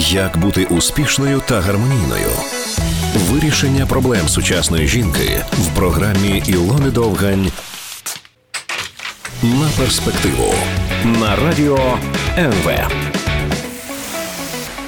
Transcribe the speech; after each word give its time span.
Як 0.00 0.38
бути 0.38 0.64
успішною 0.64 1.42
та 1.48 1.60
гармонійною? 1.60 2.30
Вирішення 3.14 3.86
проблем 3.86 4.28
сучасної 4.28 4.88
жінки 4.88 5.44
в 5.52 5.76
програмі 5.76 6.42
Ілони 6.46 6.90
Довгань 6.90 7.52
на 9.42 9.68
перспективу 9.78 10.54
на 11.04 11.36
радіо 11.36 11.98
НВ. 12.38 12.70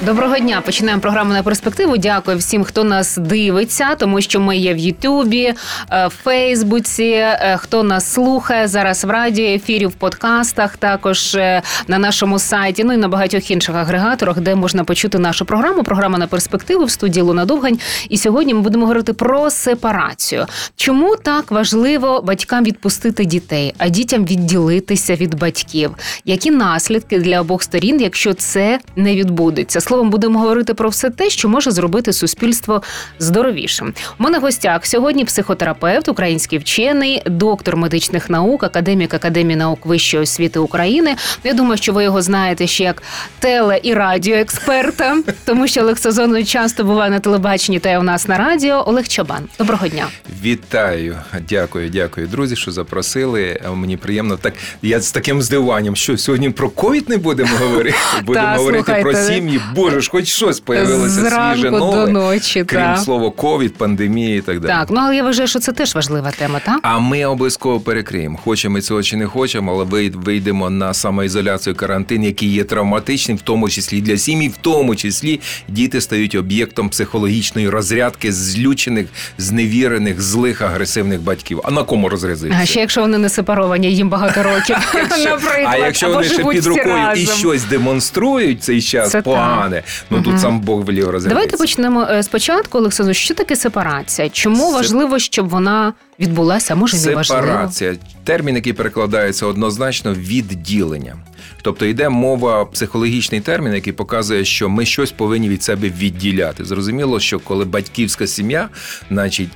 Доброго 0.07 0.39
дня. 0.39 0.61
Починаємо 0.61 1.01
програму 1.03 1.33
на 1.33 1.43
перспективу. 1.43 1.97
Дякую 1.97 2.37
всім, 2.39 2.65
хто 2.65 2.85
нас 2.85 3.17
дивиться, 3.17 3.95
тому 3.95 4.21
що 4.21 4.41
ми 4.41 4.57
є 4.57 4.75
в 4.75 4.79
Ютубі, 4.79 5.55
е, 5.91 6.07
в 6.07 6.11
Фейсбуці. 6.25 7.03
е, 7.05 7.57
Хто 7.61 7.83
нас 7.83 8.13
слухає 8.13 8.69
зараз 8.69 9.05
в 9.05 9.11
радіоефірі, 9.11 9.87
в 9.87 9.93
подкастах, 9.93 10.77
також 10.77 11.35
е, 11.35 11.63
на 11.89 11.99
нашому 11.99 12.39
сайті, 12.39 12.85
ну 12.85 12.93
і 12.93 12.97
на 12.97 13.09
багатьох 13.09 13.51
інших 13.51 13.75
агрегаторах, 13.75 14.41
де 14.41 14.55
можна 14.55 14.85
почути 14.85 15.19
нашу 15.19 15.45
програму. 15.45 15.83
Програма 15.83 16.19
на 16.19 16.27
перспективу 16.27 16.85
в 16.85 16.91
студії 16.91 17.23
Луна 17.23 17.45
Довгань. 17.45 17.79
І 18.09 18.17
сьогодні 18.19 18.55
ми 18.55 18.61
будемо 18.61 18.85
говорити 18.87 19.13
про 19.13 19.51
сепарацію. 19.51 20.47
Чому 20.77 21.17
так 21.17 21.51
важливо 21.51 22.23
батькам 22.23 22.65
відпустити 22.65 23.25
дітей, 23.25 23.75
а 23.79 23.89
дітям 23.89 24.25
відділитися 24.25 25.15
від 25.15 25.35
батьків? 25.39 25.95
Які 26.25 26.51
наслідки 26.51 27.19
для 27.19 27.41
обох 27.41 27.63
сторін, 27.63 28.01
якщо 28.01 28.35
це 28.35 28.81
не 28.97 29.17
відбудеться? 29.17 29.81
Словом, 29.91 30.11
будемо 30.11 30.39
говорити 30.39 30.75
про 30.75 30.89
все 30.89 31.11
те, 31.11 31.31
що 31.31 31.49
може 31.49 31.71
зробити 31.71 32.13
суспільство 32.13 32.83
здоровішим. 33.19 33.95
У 34.19 34.23
мене 34.23 34.39
в 34.39 34.43
гостях 34.43 34.87
сьогодні 34.87 35.25
психотерапевт, 35.25 36.09
український 36.09 36.59
вчений, 36.59 37.23
доктор 37.27 37.77
медичних 37.77 38.31
наук, 38.31 38.65
академік 38.65 39.15
Академії 39.15 39.57
наук 39.57 39.87
Вищої 39.87 40.23
освіти 40.23 40.59
України. 40.59 41.17
Я 41.45 41.55
думаю, 41.55 41.77
що 41.77 41.93
ви 41.93 42.05
його 42.05 42.23
знаєте 42.23 42.67
ще 42.67 42.85
як 42.85 43.03
теле 43.39 43.81
і 43.83 43.95
радіоексперта, 43.95 45.17
тому 45.45 45.69
що 45.69 45.81
Олег 45.81 45.99
Сазонович 45.99 46.49
часто 46.49 46.85
буває 46.85 47.11
на 47.11 47.21
телебаченні 47.21 47.79
та 47.79 47.91
й 47.91 47.97
у 47.97 48.03
нас 48.03 48.29
на 48.29 48.39
радіо. 48.39 48.85
Олег 48.87 49.09
Чабан. 49.09 49.43
Доброго 49.59 49.89
дня. 49.89 50.07
Вітаю, 50.43 51.17
дякую, 51.49 51.91
дякую, 51.91 52.27
друзі, 52.27 52.57
що 52.57 52.71
запросили. 52.71 53.61
Мені 53.75 53.97
приємно. 53.97 54.37
Так 54.37 54.55
я 54.83 55.01
з 55.01 55.13
таким 55.13 55.43
здивуванням, 55.43 55.97
що 55.97 56.19
сьогодні 56.19 56.51
про 56.51 56.71
ковід 56.71 57.09
не 57.09 57.17
будемо 57.17 57.57
говорити. 57.59 57.97
Будемо 58.25 58.57
говорити 58.57 58.99
про 59.03 59.15
сім'ї. 59.15 59.61
Боже 59.81 60.01
ж, 60.01 60.11
хоч 60.11 60.27
щось 60.27 60.61
появилося 60.61 61.31
свіже 61.55 61.71
до 61.71 62.07
ночі, 62.07 62.65
крім 62.65 62.81
та. 62.81 62.97
слова 62.97 63.31
ковід, 63.31 63.75
пандемії 63.75 64.39
і 64.39 64.41
так 64.41 64.61
далі. 64.61 64.71
Так, 64.73 64.89
ну 64.91 65.01
але 65.01 65.17
я 65.17 65.23
вважаю, 65.23 65.49
що 65.49 65.59
це 65.59 65.73
теж 65.73 65.95
важлива 65.95 66.31
тема, 66.31 66.61
так? 66.65 66.79
А 66.83 66.99
ми 66.99 67.25
обов'язково 67.25 67.81
перекриємо. 67.81 68.39
Хочемо 68.45 68.81
цього 68.81 69.03
чи 69.03 69.17
не 69.17 69.27
хочемо, 69.27 69.73
але 69.73 69.85
вий- 69.85 70.11
вийдемо 70.11 70.71
на 70.71 70.95
самоізоляцію 70.95 71.75
карантин, 71.77 72.25
який 72.25 72.49
є 72.53 72.65
травматичним, 72.65 73.37
в 73.37 73.41
тому 73.41 73.69
числі 73.69 74.01
для 74.01 74.19
сім'ї, 74.19 74.49
в 74.49 74.57
тому 74.61 74.97
числі 74.97 75.41
діти 75.69 76.01
стають 76.01 76.35
об'єктом 76.35 76.89
психологічної 76.89 77.69
розрядки 77.69 78.33
злючених, 78.33 79.07
зневірених, 79.39 80.21
злих, 80.21 80.63
агресивних 80.63 81.21
батьків. 81.21 81.61
А 81.65 81.71
на 81.71 81.83
кому 81.83 82.09
розрядитися? 82.09 82.59
А 82.63 82.67
ще 82.67 82.81
якщо 82.81 83.01
вони 83.01 83.19
не 83.19 83.29
сепаровані, 83.29 83.95
їм 83.95 84.09
багато 84.09 84.43
років, 84.43 84.77
наприклад, 85.25 85.67
А 85.67 85.77
якщо 85.77 86.09
вони 86.11 86.25
ще 86.25 86.45
під 86.45 86.67
рукою 86.67 87.13
і 87.17 87.27
щось 87.27 87.65
демонструють 87.65 88.63
цей 88.63 88.83
час 88.83 89.11
Це 89.11 89.23
погане, 89.71 89.83
ну 90.11 90.23
тут 90.23 90.41
сам 90.41 90.61
Бог 90.61 90.85
велів 90.85 91.11
розглядатися. 91.11 91.29
Давайте 91.29 91.57
почнемо 91.57 92.07
е, 92.11 92.23
спочатку, 92.23 92.79
Олександр. 92.79 93.17
Що 93.17 93.35
таке 93.35 93.57
сепарація? 93.57 94.29
Чому 94.29 94.71
Сеп- 94.71 94.75
важливо, 94.75 95.19
щоб 95.19 95.49
вона 95.49 95.93
відбулася? 96.21 96.75
Може, 96.75 96.97
не 96.97 97.15
важливо? 97.15 97.43
Сепарація 97.43 97.97
термін, 98.25 98.55
який 98.55 98.73
перекладається 98.73 99.47
однозначно 99.47 100.15
відділення. 100.15 101.17
Тобто 101.63 101.87
йде 101.87 102.09
мова, 102.09 102.65
психологічний 102.65 103.41
термін, 103.41 103.75
який 103.75 103.93
показує, 103.93 104.45
що 104.45 104.69
ми 104.69 104.87
щось 104.87 105.13
повинні 105.13 105.49
від 105.49 105.63
себе 105.63 105.89
відділяти. 105.89 106.65
Зрозуміло, 106.65 107.21
що 107.21 107.39
коли 107.39 107.65
батьківська 107.65 108.27
сім'я, 108.27 108.69
значить. 109.11 109.49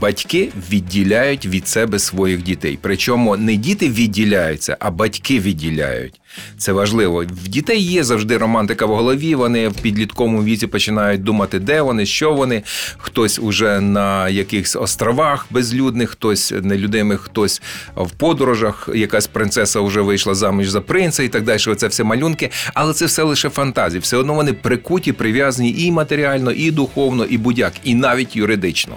Батьки 0.00 0.52
відділяють 0.70 1.46
від 1.46 1.68
себе 1.68 1.98
своїх 1.98 2.42
дітей. 2.42 2.78
Причому 2.82 3.36
не 3.36 3.56
діти 3.56 3.88
відділяються, 3.88 4.76
а 4.80 4.90
батьки 4.90 5.40
відділяють. 5.40 6.20
Це 6.58 6.72
важливо. 6.72 7.24
В 7.44 7.48
дітей 7.48 7.82
є 7.82 8.04
завжди 8.04 8.38
романтика 8.38 8.86
в 8.86 8.94
голові. 8.94 9.34
Вони 9.34 9.68
в 9.68 9.74
підлітковому 9.74 10.44
віці 10.44 10.66
починають 10.66 11.22
думати, 11.22 11.58
де 11.58 11.82
вони, 11.82 12.06
що 12.06 12.32
вони. 12.32 12.62
Хтось 12.98 13.38
уже 13.38 13.80
на 13.80 14.28
якихось 14.28 14.76
островах 14.76 15.46
безлюдних, 15.50 16.10
хтось 16.10 16.54
нелюдимих, 16.62 17.20
хтось 17.20 17.62
в 17.96 18.10
подорожах. 18.10 18.88
Якась 18.94 19.26
принцеса 19.26 19.80
вже 19.80 20.00
вийшла 20.00 20.34
заміж 20.34 20.68
за 20.68 20.80
принца 20.80 21.22
і 21.22 21.28
так 21.28 21.44
далі. 21.44 21.58
Це 21.76 21.86
все 21.86 22.04
малюнки, 22.04 22.50
але 22.74 22.92
це 22.92 23.06
все 23.06 23.22
лише 23.22 23.48
фантазії. 23.48 24.00
Все 24.00 24.16
одно 24.16 24.34
вони 24.34 24.52
прикуті, 24.52 25.12
прив'язані 25.12 25.74
і 25.78 25.92
матеріально, 25.92 26.52
і 26.52 26.70
духовно, 26.70 27.24
і 27.24 27.38
будь-як, 27.38 27.72
і 27.84 27.94
навіть 27.94 28.36
юридично. 28.36 28.96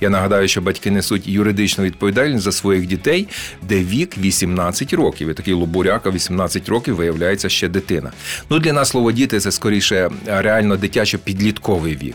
Я 0.00 0.10
нагадаю, 0.10 0.48
що 0.48 0.60
батьки 0.60 0.90
несуть 0.90 1.28
юридичну 1.28 1.84
відповідальність 1.84 2.44
за 2.44 2.52
своїх 2.52 2.86
дітей, 2.86 3.28
де 3.62 3.78
вік 3.78 4.18
18 4.18 4.92
років. 4.92 5.28
І 5.28 5.34
такий 5.34 5.54
лобуряка 5.54 6.10
18 6.10 6.68
років 6.68 6.75
виявляється 6.84 7.48
ще 7.48 7.68
дитина. 7.68 8.12
Ну 8.50 8.58
для 8.58 8.72
нас 8.72 8.88
слово 8.88 9.12
діти 9.12 9.40
це 9.40 9.52
скоріше 9.52 10.10
реально 10.26 10.76
дитячо-підлітковий 10.76 12.02
вік. 12.02 12.14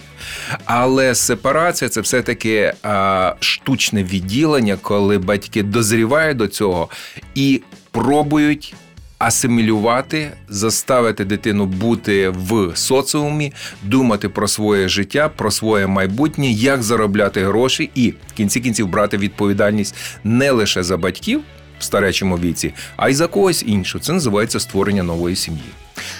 Але 0.65 1.15
сепарація 1.15 1.89
це 1.89 2.01
все-таки 2.01 2.73
а, 2.83 3.33
штучне 3.39 4.03
відділення, 4.03 4.77
коли 4.81 5.17
батьки 5.17 5.63
дозрівають 5.63 6.37
до 6.37 6.47
цього 6.47 6.89
і 7.35 7.61
пробують 7.91 8.75
асимілювати, 9.21 10.31
заставити 10.49 11.25
дитину 11.25 11.65
бути 11.65 12.29
в 12.29 12.71
соціумі, 12.75 13.53
думати 13.83 14.29
про 14.29 14.47
своє 14.47 14.87
життя, 14.87 15.29
про 15.29 15.51
своє 15.51 15.87
майбутнє, 15.87 16.51
як 16.51 16.83
заробляти 16.83 17.45
гроші, 17.45 17.89
і 17.95 18.09
в 18.09 18.33
кінці 18.37 18.59
кінців 18.59 18.87
брати 18.87 19.17
відповідальність 19.17 19.95
не 20.23 20.51
лише 20.51 20.83
за 20.83 20.97
батьків 20.97 21.41
старечому 21.83 22.37
віці, 22.37 22.73
а 22.97 23.09
й 23.09 23.13
за 23.13 23.27
когось 23.27 23.63
іншого. 23.67 24.03
Це 24.03 24.13
називається 24.13 24.59
створення 24.59 25.03
нової 25.03 25.35
сім'ї. 25.35 25.61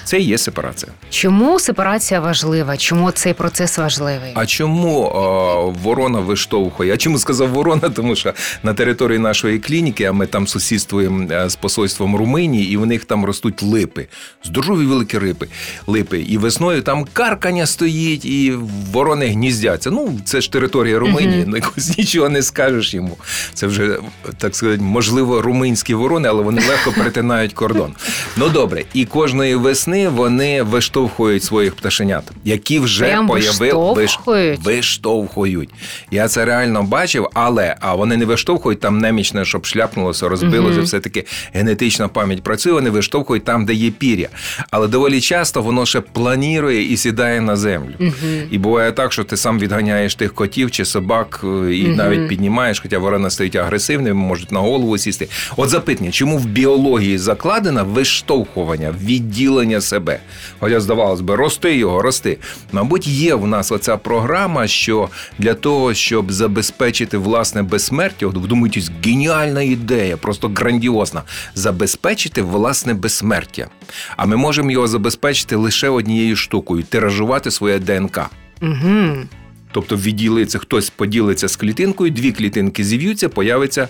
Це 0.04 0.20
і 0.20 0.24
є 0.24 0.38
сепарація. 0.38 0.92
Чому 1.10 1.60
сепарація 1.60 2.20
важлива? 2.20 2.78
Чому 2.78 3.12
цей 3.12 3.34
процес 3.34 3.78
важливий? 3.78 4.32
А 4.34 4.46
чому 4.46 5.02
о, 5.02 5.76
ворона 5.84 6.20
виштовхує? 6.20 6.94
А 6.94 6.98
чому 6.98 7.20
сказав 7.20 7.50
ворона? 7.50 7.90
Тому 7.96 8.16
що 8.16 8.34
на 8.64 8.74
території 8.74 9.20
нашої 9.20 9.60
клініки, 9.60 10.04
а 10.04 10.12
ми 10.12 10.28
там 10.28 10.48
сусідствуємо 10.48 11.28
е, 11.32 11.50
з 11.50 11.56
посольством 11.56 12.16
Румунії, 12.16 12.72
і 12.74 12.78
в 12.78 12.86
них 12.86 13.06
там 13.06 13.26
ростуть 13.26 13.64
липи. 13.64 14.08
Здорові 14.44 14.86
великі 14.86 15.18
рипи, 15.18 15.48
липи. 15.88 16.20
І 16.20 16.38
весною 16.38 16.82
там 16.82 17.06
каркання 17.14 17.66
стоїть, 17.66 18.26
і 18.26 18.52
ворони 18.92 19.28
гніздяться. 19.28 19.92
Ну, 19.92 20.20
це 20.26 20.42
ж 20.42 20.52
територія 20.52 21.00
Румунії, 21.00 21.44
ну 21.48 21.56
якось 21.56 21.98
нічого 21.98 22.30
не 22.30 22.44
скажеш 22.44 22.94
йому. 22.94 23.18
Це 23.54 23.68
вже 23.68 23.98
так 24.38 24.56
сказати, 24.56 24.82
можливо, 24.82 25.42
румунські 25.42 25.94
ворони, 25.94 26.30
але 26.30 26.44
вони 26.44 26.62
легко 26.70 26.92
перетинають 26.92 27.54
кордон. 27.54 27.94
Ну 28.38 28.50
добре, 28.50 28.84
і 28.94 29.06
кожної 29.06 29.56
весни 29.56 29.91
вони 30.08 30.64
виштовхують 30.64 31.44
своїх 31.44 31.76
пташенят, 31.76 32.24
які 32.44 32.80
вже 32.80 33.06
Прям 33.06 33.28
появили 33.28 33.94
виштовхують? 33.94 34.60
виштовхують. 34.64 35.70
Я 36.12 36.28
це 36.28 36.46
реально 36.46 36.84
бачив, 36.84 37.28
але 37.34 37.76
а 37.80 37.96
вони 37.96 38.18
не 38.18 38.26
виштовхують 38.26 38.80
там 38.80 38.98
немічне, 38.98 39.46
щоб 39.46 39.66
шляпнулося, 39.66 40.30
розбилося. 40.30 40.76
Мгм. 40.76 40.86
Все 40.86 41.00
таки 41.00 41.26
генетична 41.54 42.08
пам'ять 42.08 42.44
працює. 42.44 42.74
Вони 42.74 42.90
виштовхують 42.90 43.44
там, 43.46 43.66
де 43.66 43.74
є 43.74 43.92
пір'я. 43.92 44.30
Але 44.72 44.88
доволі 44.88 45.22
часто 45.22 45.62
воно 45.62 45.86
ще 45.86 46.02
планірує 46.02 46.94
і 46.94 46.98
сідає 46.98 47.42
на 47.42 47.56
землю. 47.56 47.92
І 48.52 48.58
буває 48.58 48.92
так, 48.92 49.14
що 49.14 49.24
ти 49.24 49.38
сам 49.38 49.60
відганяєш 49.60 50.16
тих 50.16 50.34
котів 50.34 50.72
чи 50.72 50.86
собак 50.86 51.42
е, 51.44 51.48
і 51.76 51.84
Мгм. 51.84 51.96
навіть 51.96 52.28
піднімаєш, 52.28 52.80
хоча 52.80 53.00
ворона 53.00 53.30
стоїть 53.30 53.56
агресивними, 53.56 54.14
можуть 54.28 54.52
на 54.52 54.60
голову 54.60 54.98
сісти. 54.98 55.28
От 55.58 55.70
запитання, 55.70 56.12
чому 56.12 56.38
в 56.38 56.46
біології 56.46 57.18
закладено 57.18 57.86
виштовхування, 57.86 58.94
відділення 59.04 59.81
себе? 59.82 60.20
Хоча 60.60 60.80
здавалось 60.82 61.22
би, 61.22 61.36
рости 61.36 61.76
його, 61.76 62.02
рости. 62.02 62.38
Мабуть, 62.72 63.08
є 63.08 63.36
в 63.36 63.48
нас 63.48 63.72
оця 63.72 63.98
програма, 63.98 64.68
що 64.68 65.10
для 65.40 65.54
того, 65.54 65.94
щоб 65.94 66.32
забезпечити 66.32 67.18
власне 67.18 67.64
безсмертя, 67.64 68.28
от 68.28 68.36
вдумайтесь, 68.36 68.92
геніальна 69.06 69.62
ідея, 69.62 70.18
просто 70.18 70.52
грандіозна, 70.56 71.22
забезпечити 71.56 72.42
власне 72.42 72.94
безсмертя. 72.94 73.68
А 74.18 74.26
ми 74.26 74.36
можемо 74.36 74.72
його 74.72 74.88
забезпечити 74.88 75.56
лише 75.56 75.90
однією 75.90 76.36
штукою 76.36 76.84
тиражувати 76.84 77.52
своє 77.52 77.80
ДНК. 77.80 78.20
Угу. 78.62 79.18
Тобто 79.72 79.96
відділиться, 79.96 80.60
хтось 80.60 80.90
поділиться 80.90 81.48
з 81.48 81.56
клітинкою, 81.56 82.12
дві 82.12 82.32
клітинки 82.32 82.84
зів'ються, 82.84 83.30
появиться 83.30 83.88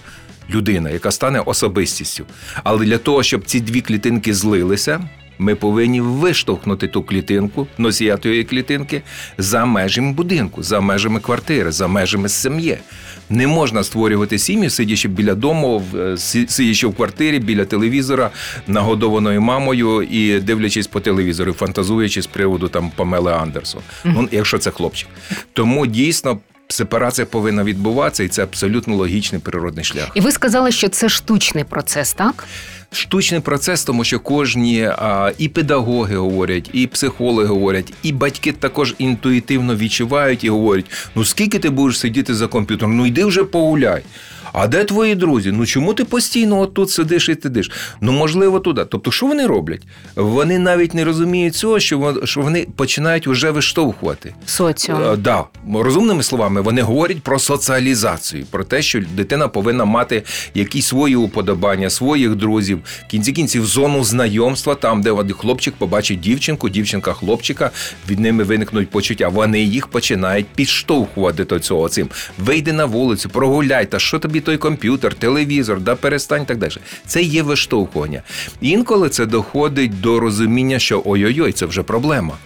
людина, 0.49 0.89
яка 0.89 1.11
стане 1.11 1.39
особистістю. 1.39 2.25
Але 2.63 2.85
для 2.85 2.97
того, 2.97 3.23
щоб 3.23 3.45
ці 3.45 3.59
дві 3.59 3.81
клітинки 3.81 4.33
злилися, 4.33 5.01
Ми 5.41 5.55
повинні 5.55 6.01
виштовхнути 6.01 6.88
ту 6.88 7.03
клітинку, 7.03 7.67
носія 7.77 8.17
тієї 8.17 8.43
клітинки 8.43 9.01
за 9.38 9.65
межами 9.65 10.13
будинку, 10.13 10.63
за 10.63 10.79
межами 10.81 11.19
квартири, 11.19 11.71
за 11.71 11.88
межами 11.88 12.29
сім'ї. 12.29 12.77
Не 13.29 13.47
можна 13.47 13.83
створювати 13.83 14.39
сім'ю, 14.39 14.69
сидячи 14.69 15.07
біля 15.07 15.35
дому, 15.35 15.83
в- 15.91 16.17
сидячи 16.47 16.88
в 16.88 16.95
квартирі 16.95 17.39
біля 17.39 17.65
телевізора, 17.65 18.29
нагодованою 18.67 19.41
мамою 19.41 20.01
і 20.01 20.39
дивлячись 20.39 20.88
по 20.88 20.99
телевізору, 20.99 21.53
фантазуючи 21.53 22.21
з 22.21 22.27
приводу 22.27 22.67
там 22.67 22.91
Памели 22.95 23.33
Андерсон. 23.33 23.81
Ну, 24.05 24.27
якщо 24.31 24.57
це 24.57 24.71
хлопчик. 24.71 25.07
Тому 25.53 25.87
дійсно. 25.87 26.39
Сепарація 26.67 27.25
повинна 27.25 27.63
відбуватися, 27.63 28.23
і 28.23 28.27
це 28.27 28.44
абсолютно 28.44 28.95
логічний 28.95 29.41
природний 29.41 29.85
шлях. 29.85 30.11
І 30.15 30.21
ви 30.21 30.31
сказали, 30.31 30.71
що 30.71 30.89
це 30.89 31.09
штучний 31.09 31.63
процес, 31.63 32.13
так? 32.13 32.47
Штучний 32.93 33.39
процес, 33.41 33.83
тому 33.83 34.03
що 34.03 34.19
кожні 34.19 34.89
і 35.38 35.47
педагоги 35.47 36.15
говорять, 36.15 36.69
і 36.73 36.88
психологи 36.88 37.47
говорять, 37.47 37.93
і 38.03 38.11
батьки 38.11 38.51
також 38.51 38.95
інтуїтивно 38.97 39.75
відчувають 39.75 40.43
і 40.43 40.49
говорять: 40.49 40.85
ну 41.15 41.25
скільки 41.25 41.59
ти 41.59 41.69
будеш 41.69 41.99
сидіти 41.99 42.35
за 42.35 42.47
комп'ютером? 42.47 42.97
Ну 42.97 43.05
йди 43.05 43.25
вже 43.25 43.43
погуляй. 43.43 44.01
А 44.53 44.68
де 44.68 44.83
твої 44.83 45.15
друзі? 45.15 45.51
Ну 45.51 45.65
чому 45.65 45.94
ти 45.94 46.06
постійно 46.06 46.59
отут 46.59 46.89
сидиш 46.89 47.30
і 47.30 47.38
сидиш? 47.44 47.71
Ну 48.01 48.12
можливо, 48.12 48.59
туди. 48.59 48.86
Тобто, 48.86 49.12
що 49.12 49.25
вони 49.25 49.48
роблять? 49.48 49.81
Вони 50.15 50.59
навіть 50.59 50.94
не 50.94 51.03
розуміють 51.06 51.56
цього, 51.56 51.80
що 51.80 52.15
вони 52.36 52.68
починають 52.75 53.27
вже 53.27 53.51
виштовхувати. 53.51 54.33
Соціум. 54.45 55.03
Е, 55.03 55.15
Да, 55.15 55.44
розумними 55.74 56.24
словами, 56.24 56.62
вони 56.62 56.81
говорять 56.81 57.21
про 57.21 57.39
соціалізацію, 57.39 58.45
про 58.51 58.63
те, 58.63 58.81
що 58.81 59.01
дитина 59.15 59.48
повинна 59.48 59.86
мати 59.86 60.24
якісь 60.54 60.86
свої 60.86 61.15
уподобання, 61.15 61.89
своїх 61.89 62.36
друзів, 62.36 62.80
в 63.07 63.12
кінці 63.12 63.31
кінців 63.31 63.65
зону 63.65 64.04
знайомства, 64.04 64.75
там, 64.75 65.01
де 65.01 65.12
хлопчик 65.38 65.74
побачить 65.74 66.19
дівчинку, 66.19 66.69
дівчинка 66.69 67.13
хлопчика, 67.13 67.71
від 68.09 68.19
ними 68.19 68.44
виникнуть 68.44 68.89
почуття. 68.89 69.27
Вони 69.27 69.62
їх 69.62 69.88
починають 69.88 70.45
підштовхувати 70.56 71.45
до 71.45 71.59
цього 71.59 71.89
цим. 71.89 72.09
Вийди 72.38 72.74
на 72.74 72.86
вулицю, 72.86 73.30
прогуляй, 73.30 73.86
та 73.86 74.00
що 74.00 74.19
тобі 74.19 74.40
той 74.41 74.57
комп'ютер, 74.57 75.13
телевізор, 75.13 75.79
да 75.79 75.95
перестань 75.95 76.45
так 76.45 76.57
далі. 76.57 76.71
Це 77.05 77.21
є 77.21 77.43
виштовхування. 77.43 78.23
Інколи 78.61 79.09
це 79.09 79.25
доходить 79.25 80.01
до 80.01 80.19
розуміння, 80.19 80.79
що 80.79 81.01
ой-ой-ой, 81.05 81.51
це 81.51 81.65
вже 81.65 81.83
проблема. 81.83 82.38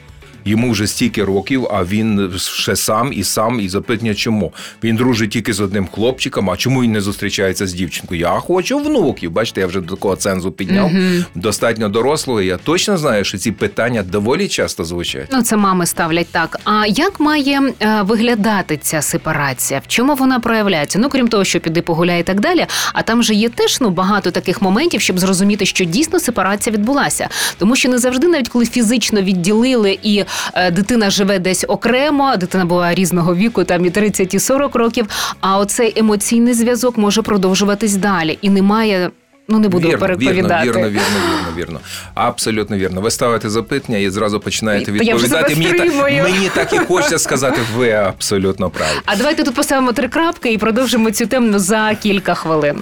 Йому 0.46 0.72
вже 0.72 0.88
стільки 0.88 1.24
років, 1.24 1.68
а 1.72 1.84
він 1.84 2.32
ще 2.38 2.76
сам 2.76 3.14
і 3.14 3.24
сам, 3.24 3.60
і 3.60 3.70
запитання 3.70 4.14
чому. 4.14 4.54
Він 4.84 4.96
дружить 4.96 5.30
тільки 5.30 5.54
з 5.54 5.60
одним 5.60 5.88
хлопчиком, 5.88 6.50
а 6.50 6.58
чому 6.58 6.84
він 6.84 6.92
не 6.92 7.02
зустрічається 7.02 7.68
з 7.68 7.74
дівчинкою? 7.74 8.22
Я 8.22 8.30
хочу 8.30 8.80
внуків. 8.80 9.32
Бачите, 9.32 9.62
я 9.62 9.68
вже 9.68 9.82
до 9.82 9.96
такого 9.96 10.16
цензу 10.16 10.52
підняв. 10.52 10.92
Достатньо 11.36 11.90
дорослого. 11.90 12.42
Я 12.42 12.58
точно 12.58 12.98
знаю, 12.98 13.24
що 13.24 13.38
ці 13.38 13.52
питання 13.52 14.04
доволі 14.04 14.48
часто 14.48 14.84
звучать. 14.84 15.28
Ну, 15.32 15.42
це 15.42 15.58
мами 15.58 15.86
ставлять 15.86 16.28
так. 16.32 16.60
А 16.64 16.86
як 16.88 17.20
має 17.20 17.74
е, 17.80 18.02
виглядати 18.02 18.78
ця 18.78 19.02
сепарація? 19.02 19.80
В 19.80 19.88
чому 19.88 20.16
вона 20.16 20.40
проявляється? 20.40 21.00
Ну, 21.00 21.10
крім 21.10 21.28
того, 21.28 21.44
що 21.44 21.60
піди 21.60 21.82
погуляй 21.82 22.20
і 22.20 22.24
так 22.24 22.40
далі. 22.40 22.66
А 22.94 23.02
там 23.02 23.24
же 23.24 23.34
є 23.34 23.50
теж 23.50 23.78
ну 23.82 23.90
багато 23.90 24.32
таких 24.32 24.62
моментів, 24.62 25.02
щоб 25.02 25.20
зрозуміти, 25.20 25.66
що 25.66 25.86
дійсно 25.86 26.20
сепарація 26.20 26.74
відбулася. 26.74 27.30
Тому 27.58 27.76
що 27.76 27.90
не 27.90 27.98
завжди, 27.98 28.28
навіть 28.28 28.50
коли 28.50 28.66
фізично 28.66 29.22
відділили 29.22 30.00
і 30.04 30.24
дитина 30.72 31.10
живе 31.10 31.40
десь 31.40 31.66
окремо, 31.68 32.38
дитина 32.38 32.66
була 32.66 32.94
різного 32.96 33.36
віку, 33.36 33.64
там 33.64 33.86
і 33.86 33.90
30, 33.90 34.34
і 34.34 34.40
40 34.40 34.76
років. 34.76 35.06
А 35.42 35.58
оцей 35.58 35.94
емоційний 35.96 36.54
зв'язок 36.54 36.98
може 36.98 37.22
продовжуватись 37.22 37.96
далі, 37.96 38.38
і 38.42 38.50
немає. 38.50 39.10
Ну 39.48 39.60
не 39.60 39.70
буду 39.70 39.88
вірно, 39.88 40.00
переповідати. 40.00 40.68
Вірно, 40.68 40.82
вірно, 40.82 40.90
вірно, 40.90 41.00
вірно, 41.38 41.58
вірно. 41.58 41.80
Абсолютно 42.14 42.78
вірно. 42.78 43.02
Ви 43.02 43.12
ставите 43.12 43.50
запитання 43.50 43.98
і 43.98 44.10
зразу 44.10 44.40
починаєте 44.40 44.92
І- 44.92 45.06
я 45.06 45.16
вже 45.16 45.26
відповідати. 45.26 45.56
Мені 45.56 45.74
так, 45.74 46.24
мені 46.24 46.50
так 46.56 46.74
і 46.74 46.78
хочеться 46.78 47.20
сказати, 47.20 47.62
ви 47.76 47.92
абсолютно 47.92 48.70
праві. 48.70 48.98
А 49.06 49.16
давайте 49.16 49.44
тут 49.44 49.56
поставимо 49.56 49.94
три 49.94 50.08
крапки 50.08 50.54
і 50.54 50.58
продовжимо 50.58 51.12
цю 51.12 51.26
тему 51.26 51.60
за 51.60 51.96
кілька 52.04 52.34
хвилин. 52.34 52.78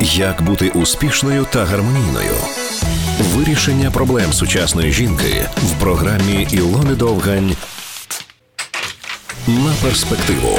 Як 0.00 0.42
бути 0.42 0.68
успішною 0.68 1.46
та 1.50 1.64
гармонійною? 1.64 2.34
Вирішення 3.20 3.90
проблем 3.90 4.32
сучасної 4.32 4.92
жінки 4.92 5.48
в 5.56 5.80
програмі 5.80 6.46
Ілони 6.50 6.94
Довгань 6.94 7.56
на 9.46 9.72
перспективу 9.82 10.58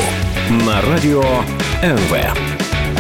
на 0.50 0.82
радіо 0.82 1.44
НВ. 1.84 2.16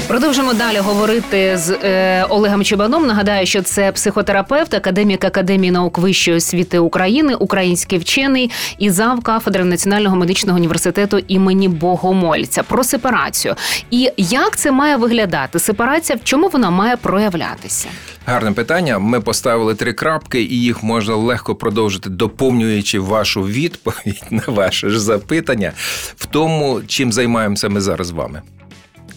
Продовжимо 0.07 0.53
далі 0.53 0.77
говорити 0.77 1.57
з 1.57 1.69
е, 1.71 2.25
Олегом 2.29 2.63
Чубаном. 2.63 3.07
Нагадаю, 3.07 3.45
що 3.45 3.61
це 3.61 3.91
психотерапевт, 3.91 4.73
академік 4.73 5.25
Академії 5.25 5.71
наук 5.71 5.97
Вищої 5.97 6.37
освіти 6.37 6.79
України, 6.79 7.35
український 7.35 7.99
вчений 7.99 8.51
і 8.79 8.89
зав 8.89 9.21
кафедри 9.21 9.63
Національного 9.63 10.15
медичного 10.15 10.57
університету 10.57 11.17
імені 11.27 11.69
Богомольця. 11.69 12.63
Про 12.63 12.83
сепарацію. 12.83 13.55
І 13.91 14.11
як 14.17 14.57
це 14.57 14.71
має 14.71 14.95
виглядати? 14.95 15.59
Сепарація 15.59 16.17
в 16.17 16.23
чому 16.23 16.47
вона 16.47 16.69
має 16.69 16.97
проявлятися? 16.97 17.87
Гарне 18.25 18.51
питання. 18.51 18.99
Ми 18.99 19.21
поставили 19.21 19.75
три 19.75 19.93
крапки, 19.93 20.41
і 20.41 20.61
їх 20.61 20.83
можна 20.83 21.15
легко 21.15 21.55
продовжити, 21.55 22.09
доповнюючи 22.09 22.99
вашу 22.99 23.41
відповідь 23.41 24.23
на 24.29 24.43
ваше 24.47 24.89
ж 24.89 24.99
запитання 24.99 25.71
в 26.15 26.25
тому, 26.25 26.81
чим 26.87 27.13
займаємося 27.13 27.69
ми 27.69 27.81
зараз 27.81 28.07
з 28.07 28.11
вами. 28.11 28.41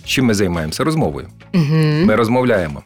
Чим 0.09 0.25
ми 0.25 0.35
займаємося? 0.35 0.85
Розмовою. 0.85 1.29
Угу. 1.55 1.77
Ми 2.05 2.17
розмовляємо. 2.17 2.83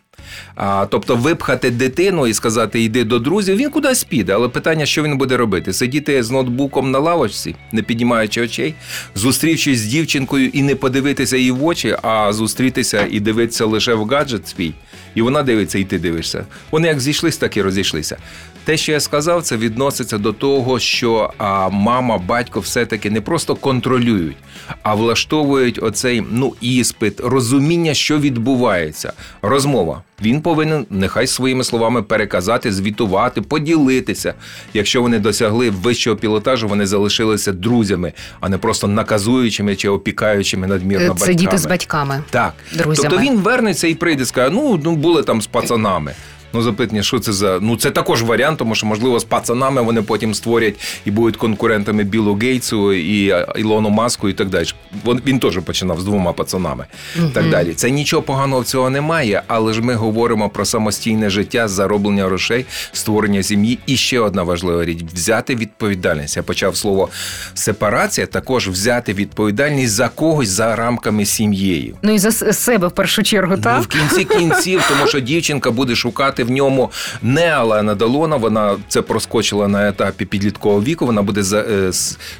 А, 0.54 0.86
тобто 0.90 1.16
випхати 1.16 1.70
дитину 1.70 2.26
і 2.26 2.34
сказати 2.34 2.82
йди 2.82 3.04
до 3.04 3.18
друзів, 3.18 3.56
він 3.56 3.70
кудись 3.70 4.04
піде. 4.04 4.34
Але 4.34 4.48
питання, 4.48 4.86
що 4.86 5.02
він 5.02 5.18
буде 5.18 5.36
робити? 5.36 5.72
Сидіти 5.72 6.22
з 6.22 6.30
ноутбуком 6.30 6.90
на 6.90 6.98
лавочці, 6.98 7.54
не 7.72 7.82
піднімаючи 7.82 8.42
очей, 8.42 8.74
зустрівшись 9.14 9.78
з 9.78 9.84
дівчинкою 9.84 10.48
і 10.48 10.62
не 10.62 10.74
подивитися 10.74 11.36
їй 11.36 11.50
в 11.50 11.64
очі, 11.64 11.96
а 12.02 12.32
зустрітися 12.32 13.06
і 13.10 13.20
дивитися 13.20 13.64
лише 13.64 13.94
в 13.94 14.06
гаджет 14.06 14.48
свій. 14.48 14.72
І 15.14 15.22
вона 15.22 15.42
дивиться, 15.42 15.78
і 15.78 15.84
ти 15.84 15.98
дивишся. 15.98 16.44
Вони 16.70 16.88
як 16.88 17.00
зійшлись, 17.00 17.36
так 17.36 17.56
і 17.56 17.62
розійшлися. 17.62 18.16
Те, 18.64 18.76
що 18.76 18.92
я 18.92 19.00
сказав, 19.00 19.42
це 19.42 19.56
відноситься 19.56 20.18
до 20.18 20.32
того, 20.32 20.78
що 20.78 21.32
а, 21.38 21.68
мама, 21.68 22.18
батько 22.18 22.60
все-таки 22.60 23.10
не 23.10 23.20
просто 23.20 23.56
контролюють, 23.56 24.36
а 24.82 24.94
влаштовують 24.94 25.82
оцей 25.82 26.22
ну 26.30 26.54
іспит, 26.60 27.20
розуміння, 27.20 27.94
що 27.94 28.18
відбувається. 28.18 29.12
Розмова. 29.42 30.02
Він 30.22 30.40
повинен 30.40 30.86
нехай 30.90 31.26
своїми 31.26 31.64
словами 31.64 32.02
переказати, 32.02 32.72
звітувати, 32.72 33.42
поділитися. 33.42 34.34
Якщо 34.74 35.02
вони 35.02 35.18
досягли 35.18 35.70
вищого 35.70 36.16
пілотажу, 36.16 36.68
вони 36.68 36.86
залишилися 36.86 37.52
друзями, 37.52 38.12
а 38.40 38.48
не 38.48 38.58
просто 38.58 38.88
наказуючими 38.88 39.76
чи 39.76 39.88
опікаючими 39.88 40.66
надмірно 40.66 41.06
Це 41.06 41.12
батьками. 41.12 41.34
діти 41.34 41.58
з 41.58 41.66
батьками. 41.66 42.22
Так. 42.30 42.54
друзями. 42.72 43.08
Тобто 43.10 43.24
він 43.24 43.36
вернеться 43.36 43.88
і 43.88 43.94
прийде, 43.94 44.26
скаже, 44.26 44.50
ну, 44.54 44.80
ну 44.84 44.96
були 45.02 45.22
там 45.22 45.42
з 45.42 45.46
пацанами. 45.46 46.14
Ну, 46.54 46.62
запитання, 46.62 47.02
що 47.02 47.18
це 47.18 47.32
за. 47.32 47.58
Ну, 47.62 47.76
це 47.76 47.90
також 47.90 48.22
варіант, 48.22 48.58
тому 48.58 48.74
що, 48.74 48.86
можливо, 48.86 49.20
з 49.20 49.24
пацанами 49.24 49.82
вони 49.82 50.02
потім 50.02 50.34
створять 50.34 50.74
і 51.04 51.10
будуть 51.10 51.36
конкурентами 51.36 52.04
Білу 52.04 52.34
Гейтсу 52.34 52.92
і 52.92 53.34
Ілону 53.56 53.90
Маску 53.90 54.28
і 54.28 54.32
так 54.32 54.48
далі. 54.48 54.66
Він, 55.06 55.22
він 55.26 55.38
теж 55.38 55.58
починав 55.64 56.00
з 56.00 56.04
двома 56.04 56.32
пацанами. 56.32 56.86
Так 57.32 57.50
далі. 57.50 57.72
Це 57.74 57.90
нічого 57.90 58.22
поганого 58.22 58.62
в 58.62 58.64
цього 58.64 58.90
немає, 58.90 59.42
але 59.46 59.72
ж 59.72 59.80
ми 59.82 59.94
говоримо 59.94 60.48
про 60.48 60.64
самостійне 60.64 61.30
життя, 61.30 61.68
зароблення 61.68 62.24
грошей, 62.24 62.64
створення 62.92 63.42
сім'ї. 63.42 63.78
І 63.86 63.96
ще 63.96 64.20
одна 64.20 64.42
важлива 64.42 64.84
річ 64.84 64.98
взяти 65.12 65.54
відповідальність. 65.54 66.36
Я 66.36 66.42
почав 66.42 66.76
слово 66.76 67.08
сепарація, 67.54 68.26
також 68.26 68.68
взяти 68.68 69.12
відповідальність 69.12 69.92
за 69.92 70.08
когось 70.08 70.48
за 70.48 70.76
рамками 70.76 71.24
сім'єю. 71.24 71.96
Ну 72.02 72.14
і 72.14 72.18
за 72.18 72.32
себе 72.52 72.88
в 72.88 72.92
першу 72.92 73.22
чергу, 73.22 73.56
Ну, 73.64 73.80
в 73.80 73.86
кінці 73.86 74.24
кінців, 74.24 74.82
тому 74.88 75.06
що 75.06 75.20
дівчинка 75.20 75.70
буде 75.70 75.94
шукати 75.94 76.41
в 76.44 76.50
ньому 76.50 76.90
не 77.22 77.46
Алена 77.48 77.94
Далона. 77.94 78.36
Вона 78.36 78.76
це 78.88 79.02
проскочила 79.02 79.68
на 79.68 79.88
етапі 79.88 80.24
підліткового 80.24 80.82
віку. 80.82 81.06
Вона 81.06 81.22
буде 81.22 81.42
е, 81.54 81.90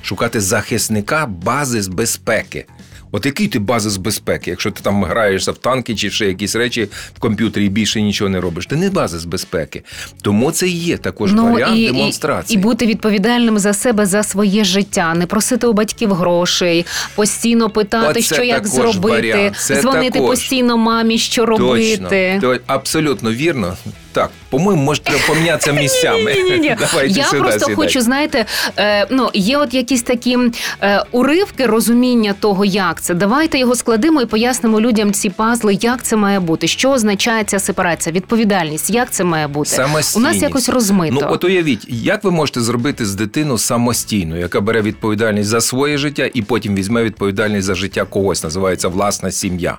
шукати 0.02 0.40
захисника 0.40 1.26
бази 1.26 1.82
з 1.82 1.88
безпеки. 1.88 2.66
От 3.12 3.26
який 3.26 3.48
ти 3.48 3.58
базис 3.58 3.96
безпеки, 3.96 4.50
якщо 4.50 4.70
ти 4.70 4.80
там 4.82 5.04
граєшся 5.04 5.52
в 5.52 5.58
танки 5.58 5.94
чи 5.94 6.10
ще 6.10 6.26
якісь 6.26 6.56
речі 6.56 6.88
в 7.16 7.18
комп'ютері 7.18 7.66
і 7.66 7.68
більше 7.68 8.02
нічого 8.02 8.28
не 8.30 8.40
робиш? 8.40 8.66
Ти 8.66 8.76
не 8.76 8.90
базис 8.90 9.24
безпеки. 9.24 9.82
Тому 10.22 10.50
це 10.52 10.68
і 10.68 10.78
є 10.78 10.96
також 10.96 11.32
варіант 11.32 11.74
Ну, 11.76 11.82
і, 11.82 11.86
демонстрації. 11.86 12.56
І, 12.56 12.60
і 12.60 12.62
бути 12.62 12.86
відповідальним 12.86 13.58
за 13.58 13.72
себе 13.72 14.06
за 14.06 14.22
своє 14.22 14.64
життя, 14.64 15.14
не 15.14 15.26
просити 15.26 15.66
у 15.66 15.72
батьків 15.72 16.14
грошей, 16.14 16.86
постійно 17.14 17.70
питати, 17.70 18.20
Оце 18.20 18.34
що 18.34 18.42
як 18.42 18.66
зробити, 18.66 18.98
варіант. 18.98 19.56
Дзвонити 19.80 20.10
також. 20.10 20.30
постійно 20.30 20.76
мамі, 20.76 21.18
що 21.18 21.46
робити. 21.46 22.38
Точно, 22.40 22.54
То- 22.54 22.60
абсолютно 22.66 23.32
вірно. 23.32 23.76
Так, 24.12 24.30
по-моєму, 24.50 24.82
може 24.82 25.00
треба 25.00 25.20
помінятися 25.28 25.72
місцями. 25.82 26.34
Ні, 26.34 26.42
ні, 26.42 26.58
ні. 26.58 26.76
Давайте 26.80 27.20
Я 27.20 27.24
сюди 27.24 27.42
просто 27.42 27.76
хочу, 27.76 28.00
знаєте, 28.00 28.46
е, 28.76 29.06
ну 29.10 29.30
є 29.34 29.58
от 29.58 29.74
якісь 29.74 30.02
такі 30.02 30.38
е, 30.82 31.04
уривки 31.10 31.66
розуміння 31.66 32.34
того, 32.40 32.64
як 32.64 33.00
це. 33.02 33.14
Давайте 33.14 33.58
його 33.58 33.74
складемо 33.74 34.22
і 34.22 34.26
пояснимо 34.26 34.80
людям 34.80 35.12
ці 35.12 35.30
пазли, 35.30 35.78
як 35.80 36.02
це 36.02 36.16
має 36.16 36.40
бути, 36.40 36.68
що 36.68 36.90
означає 36.90 37.44
ця 37.44 37.58
сепарація, 37.58 38.12
відповідальність, 38.14 38.90
як 38.90 39.10
це 39.10 39.24
має 39.24 39.48
бути. 39.48 39.84
У 40.16 40.20
нас 40.20 40.36
якось 40.42 40.68
розмито. 40.68 41.18
Ну 41.22 41.26
от 41.30 41.44
уявіть, 41.44 41.86
як 41.88 42.24
ви 42.24 42.30
можете 42.30 42.60
зробити 42.60 43.06
з 43.06 43.14
дитину 43.14 43.58
самостійну, 43.58 44.38
яка 44.38 44.60
бере 44.60 44.82
відповідальність 44.82 45.48
за 45.48 45.60
своє 45.60 45.98
життя 45.98 46.30
і 46.34 46.42
потім 46.42 46.74
візьме 46.74 47.02
відповідальність 47.02 47.66
за 47.66 47.74
життя 47.74 48.04
когось, 48.04 48.44
називається 48.44 48.88
власна 48.88 49.30
сім'я. 49.30 49.78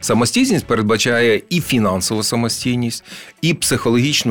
Самостійність 0.00 0.66
передбачає 0.66 1.42
і 1.50 1.60
фінансову 1.60 2.22
самостійність, 2.22 3.04
і 3.42 3.54
психологічну 3.54 3.71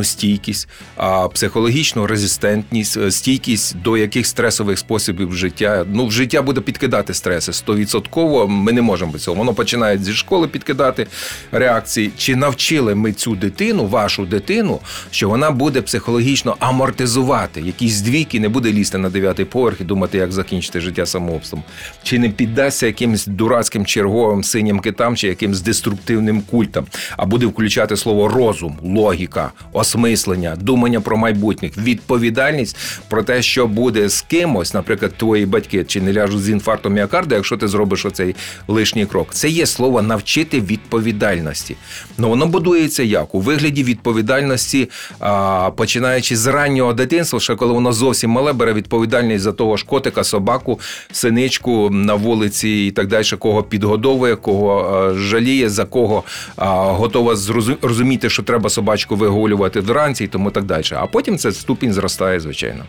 стійкість, 0.03 0.67
а 0.97 1.27
психологічну 1.27 2.07
резистентність, 2.07 2.97
е, 2.97 3.11
стійкість 3.11 3.81
до 3.81 3.97
яких 3.97 4.25
стресових 4.25 4.79
способів 4.79 5.33
життя. 5.35 5.85
Ну, 5.93 6.05
в 6.05 6.11
життя 6.11 6.41
буде 6.41 6.61
підкидати 6.61 7.13
стреси. 7.13 7.53
Стовідсотково 7.53 8.47
ми 8.47 8.71
не 8.71 8.81
можемо 8.81 9.19
цього. 9.19 9.37
Воно 9.37 9.53
починає 9.53 9.97
зі 9.97 10.13
школи 10.13 10.47
підкидати 10.47 11.07
реакції. 11.51 12.11
Чи 12.17 12.35
навчили 12.35 12.95
ми 12.95 13.13
цю 13.13 13.35
дитину, 13.35 13.87
вашу 13.87 14.25
дитину, 14.25 14.79
що 15.11 15.29
вона 15.29 15.51
буде 15.51 15.81
психологічно 15.81 16.55
амортизувати 16.59 17.61
якісь 17.61 18.01
двійки, 18.01 18.39
не 18.39 18.49
буде 18.49 18.71
лізти 18.71 18.97
на 18.97 19.09
дев'ятий 19.09 19.45
поверх 19.45 19.81
і 19.81 19.83
думати, 19.83 20.17
як 20.17 20.31
закінчити 20.31 20.81
життя 20.81 21.05
самообством? 21.05 21.63
Чи 22.03 22.19
не 22.19 22.29
піддасться 22.29 22.85
якимсь 22.85 23.25
дурацьким 23.25 23.85
черговим 23.85 24.43
синім 24.43 24.79
китам 24.79 25.15
чи 25.15 25.27
якимсь 25.27 25.61
деструктивним 25.61 26.41
культам, 26.41 26.85
а 27.17 27.25
буде 27.25 27.45
включати 27.45 27.97
слово 27.97 28.27
розум, 28.27 28.77
логіка, 28.83 29.30
осмислення, 29.73 30.55
думання 30.61 31.01
про 31.01 31.17
майбутнє, 31.17 31.71
відповідальність 31.77 32.77
про 33.09 33.23
те, 33.23 33.41
що 33.41 33.67
буде 33.67 34.09
з 34.09 34.21
кимось, 34.21 34.73
наприклад, 34.73 35.13
твої 35.17 35.45
батьки, 35.45 35.83
чи 35.83 36.01
не 36.01 36.13
ляжуть 36.13 36.41
з 36.43 36.49
інфарктом 36.49 36.93
міокарда, 36.93 37.35
якщо 37.35 37.57
ти 37.57 37.67
зробиш 37.67 38.05
оцей 38.05 38.35
лишній 38.67 39.05
крок. 39.05 39.27
Це 39.33 39.49
є 39.49 39.65
слово 39.65 40.01
навчити 40.01 40.61
відповідальності. 40.61 41.75
Ну 42.17 42.29
воно 42.29 42.45
будується 42.45 43.03
як 43.03 43.35
у 43.35 43.39
вигляді 43.39 43.83
відповідальності, 43.83 44.89
а, 45.19 45.69
починаючи 45.75 46.35
з 46.35 46.47
раннього 46.47 46.93
дитинства, 46.93 47.39
ще 47.39 47.55
коли 47.55 47.73
воно 47.73 47.93
зовсім 47.93 48.29
мале, 48.29 48.53
бере 48.53 48.73
відповідальність 48.73 49.43
за 49.43 49.51
того 49.51 49.77
ж 49.77 49.85
котика, 49.85 50.23
собаку, 50.23 50.79
синичку 51.11 51.89
на 51.89 52.13
вулиці 52.13 52.69
і 52.69 52.91
так 52.91 53.07
далі, 53.07 53.25
кого 53.39 53.63
підгодовує, 53.63 54.35
кого 54.35 55.13
жаліє, 55.15 55.69
за 55.69 55.85
кого 55.85 56.23
а, 56.55 56.65
готова 56.75 57.33
зрозу- 57.35 57.77
розуміти, 57.81 58.29
що 58.29 58.43
треба 58.43 58.69
собачку 58.69 59.15
вигулювати 59.21 59.79
вранці 59.79 60.23
і 60.23 60.27
тому 60.27 60.51
так 60.51 60.63
далі. 60.63 60.83
А 60.91 61.05
потім 61.07 61.37
це 61.37 61.51
ступінь 61.51 61.93
зростає, 61.93 62.39
звичайно. 62.39 62.83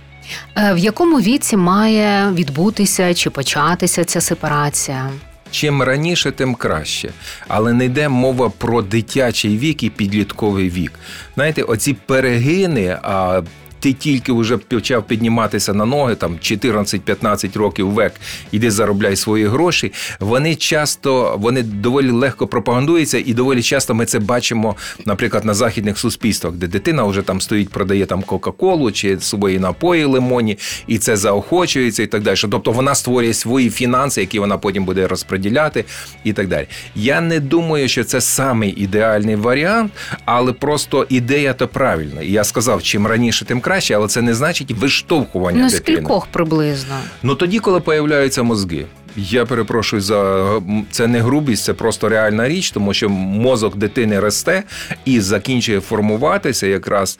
Е, 0.56 0.74
В 0.74 0.78
якому 0.78 1.20
віці 1.20 1.56
має 1.56 2.30
відбутися 2.32 3.14
чи 3.14 3.30
початися 3.30 4.04
ця 4.04 4.20
сепарація? 4.20 5.10
Чим 5.50 5.82
раніше, 5.82 6.30
тим 6.30 6.54
краще. 6.54 7.10
Але 7.48 7.72
не 7.72 7.84
йде 7.84 8.08
мова 8.08 8.50
про 8.58 8.82
дитячий 8.82 9.58
вік 9.58 9.82
і 9.82 9.90
підлітковий 9.90 10.70
вік. 10.70 10.92
Знаєте, 11.34 11.62
оці 11.62 11.94
перегини. 12.06 12.98
А 13.02 13.42
ти 13.82 13.92
тільки 13.92 14.32
вже 14.32 14.56
почав 14.56 15.06
підніматися 15.06 15.74
на 15.74 15.84
ноги, 15.84 16.14
там 16.14 16.36
14-15 16.42 17.58
років 17.58 17.90
век, 17.90 18.12
іди 18.52 18.70
заробляй 18.70 19.16
свої 19.16 19.46
гроші. 19.46 19.92
Вони 20.20 20.54
часто, 20.54 21.36
вони 21.38 21.62
доволі 21.62 22.10
легко 22.10 22.46
пропагандуються, 22.46 23.18
і 23.18 23.34
доволі 23.34 23.62
часто 23.62 23.94
ми 23.94 24.06
це 24.06 24.18
бачимо, 24.18 24.76
наприклад, 25.06 25.44
на 25.44 25.54
західних 25.54 25.98
суспільствах, 25.98 26.54
де 26.54 26.66
дитина 26.66 27.04
вже 27.04 27.22
там 27.22 27.40
стоїть, 27.40 27.68
продає 27.68 28.06
там 28.06 28.22
Кока-Колу 28.22 28.92
чи 28.92 29.20
свої 29.20 29.58
напої 29.58 30.04
лимоні, 30.04 30.58
і 30.86 30.98
це 30.98 31.16
заохочується, 31.16 32.02
і 32.02 32.06
так 32.06 32.22
далі. 32.22 32.36
Тобто 32.50 32.72
вона 32.72 32.94
створює 32.94 33.34
свої 33.34 33.70
фінанси, 33.70 34.20
які 34.20 34.38
вона 34.38 34.58
потім 34.58 34.84
буде 34.84 35.06
розподіляти, 35.06 35.84
і 36.24 36.32
так 36.32 36.48
далі. 36.48 36.66
Я 36.94 37.20
не 37.20 37.40
думаю, 37.40 37.88
що 37.88 38.04
це 38.04 38.20
самий 38.20 38.70
ідеальний 38.70 39.36
варіант, 39.36 39.92
але 40.24 40.52
просто 40.52 41.06
ідея 41.08 41.52
то 41.52 41.68
правильна. 41.68 42.22
І 42.22 42.30
я 42.32 42.44
сказав, 42.44 42.82
чим 42.82 43.06
раніше, 43.06 43.44
тим 43.44 43.60
краще, 43.60 43.71
але 43.94 44.08
це 44.08 44.22
не 44.22 44.34
значить 44.34 44.70
виштовхування 44.70 45.62
Ну, 45.62 45.70
з 45.70 45.80
кількох 45.80 46.26
приблизно. 46.26 46.94
Ну 47.22 47.34
тоді, 47.34 47.58
коли 47.58 47.80
появляються 47.80 48.42
мозги. 48.42 48.86
Я 49.16 49.44
перепрошую 49.46 50.02
за 50.02 50.48
це 50.90 51.06
не 51.06 51.20
грубість, 51.20 51.64
це 51.64 51.74
просто 51.74 52.08
реальна 52.08 52.48
річ, 52.48 52.70
тому 52.70 52.94
що 52.94 53.08
мозок 53.08 53.76
дитини 53.76 54.20
росте 54.20 54.62
і 55.04 55.20
закінчує 55.20 55.80
формуватися 55.80 56.66
якраз 56.66 57.18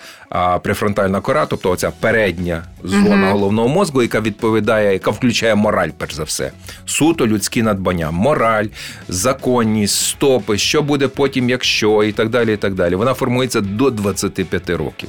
префронтальна 0.62 1.20
кора, 1.20 1.46
тобто 1.46 1.70
оця 1.70 1.90
передня 2.00 2.64
зона 2.84 3.16
Мгм. 3.16 3.32
головного 3.32 3.68
мозку, 3.68 4.02
яка 4.02 4.20
відповідає, 4.20 4.92
яка 4.92 5.11
включає 5.11 5.54
мораль, 5.54 5.88
перш 5.99 6.14
за 6.14 6.25
все. 6.25 6.50
Суто 6.87 7.26
людські 7.26 7.62
надбання, 7.62 8.11
мораль, 8.11 8.66
законність, 9.08 9.94
стопи, 10.08 10.58
що 10.58 10.82
буде 10.82 11.08
потім, 11.08 11.50
якщо, 11.50 12.04
і 12.04 12.12
так 12.12 12.28
далі. 12.28 12.54
і 12.54 12.56
так 12.56 12.75
далі. 12.75 12.94
Вона 12.94 13.14
формується 13.14 13.61
до 13.61 13.90
25 13.90 14.70
років. 14.70 15.08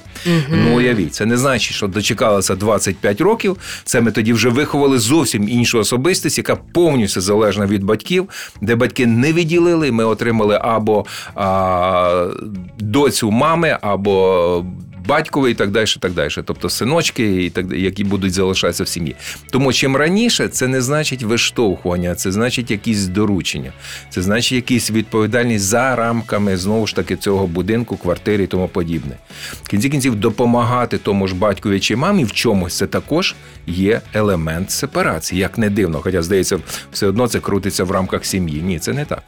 Ну, 0.49 0.75
уявіть, 0.77 1.13
це 1.13 1.25
не 1.25 1.37
значить, 1.37 1.75
що 1.75 1.87
дочекалося 1.87 2.55
25 2.55 3.21
років. 3.21 3.57
Це 3.83 4.01
ми 4.01 4.11
тоді 4.11 4.33
вже 4.33 4.49
виховали 4.49 4.99
зовсім 4.99 5.49
іншу 5.49 5.79
особистість, 5.79 6.37
яка 6.37 6.55
повністю 6.73 7.21
залежна 7.21 7.65
від 7.65 7.83
батьків, 7.83 8.29
де 8.61 8.75
батьки 8.75 9.07
не 9.07 9.33
відділили. 9.33 9.91
Ми 9.91 10.05
отримали 10.05 10.59
або 10.61 11.05
а, 11.35 12.27
доцю 12.79 13.31
мами, 13.31 13.77
або. 13.81 14.65
Батькові 15.07 15.51
і 15.51 15.53
так 15.53 15.71
далі, 15.71 15.85
так 15.99 16.13
далі. 16.13 16.29
Тобто 16.45 16.69
синочки, 16.69 17.45
і 17.45 17.49
так 17.49 17.65
які 17.71 18.03
будуть 18.03 18.33
залишатися 18.33 18.83
в 18.83 18.87
сім'ї. 18.87 19.15
Тому 19.51 19.73
чим 19.73 19.95
раніше, 19.95 20.47
це 20.47 20.67
не 20.67 20.81
значить 20.81 21.23
виштовхування, 21.23 22.15
це 22.15 22.31
значить 22.31 22.71
якісь 22.71 23.05
доручення, 23.05 23.73
це 24.09 24.21
значить 24.21 24.51
якісь 24.51 24.91
відповідальність 24.91 25.65
за 25.65 25.95
рамками 25.95 26.57
знову 26.57 26.87
ж 26.87 26.95
таки 26.95 27.15
цього 27.15 27.47
будинку, 27.47 27.97
квартири 27.97 28.43
і 28.43 28.47
тому 28.47 28.67
подібне. 28.67 29.17
Кінці 29.67 29.89
кінців 29.89 30.15
допомагати 30.15 30.97
тому 30.97 31.27
ж 31.27 31.35
батькові 31.35 31.79
чи 31.79 31.95
мамі 31.95 32.23
в 32.23 32.31
чомусь 32.31 32.77
це 32.77 32.87
також 32.87 33.35
є 33.67 34.01
елемент 34.13 34.71
сепарації, 34.71 35.41
як 35.41 35.57
не 35.57 35.69
дивно. 35.69 35.99
Хоча 36.03 36.21
здається, 36.21 36.59
все 36.91 37.07
одно 37.07 37.27
це 37.27 37.39
крутиться 37.39 37.83
в 37.83 37.91
рамках 37.91 38.25
сім'ї. 38.25 38.61
Ні, 38.61 38.79
це 38.79 38.93
не 38.93 39.05
так. 39.05 39.23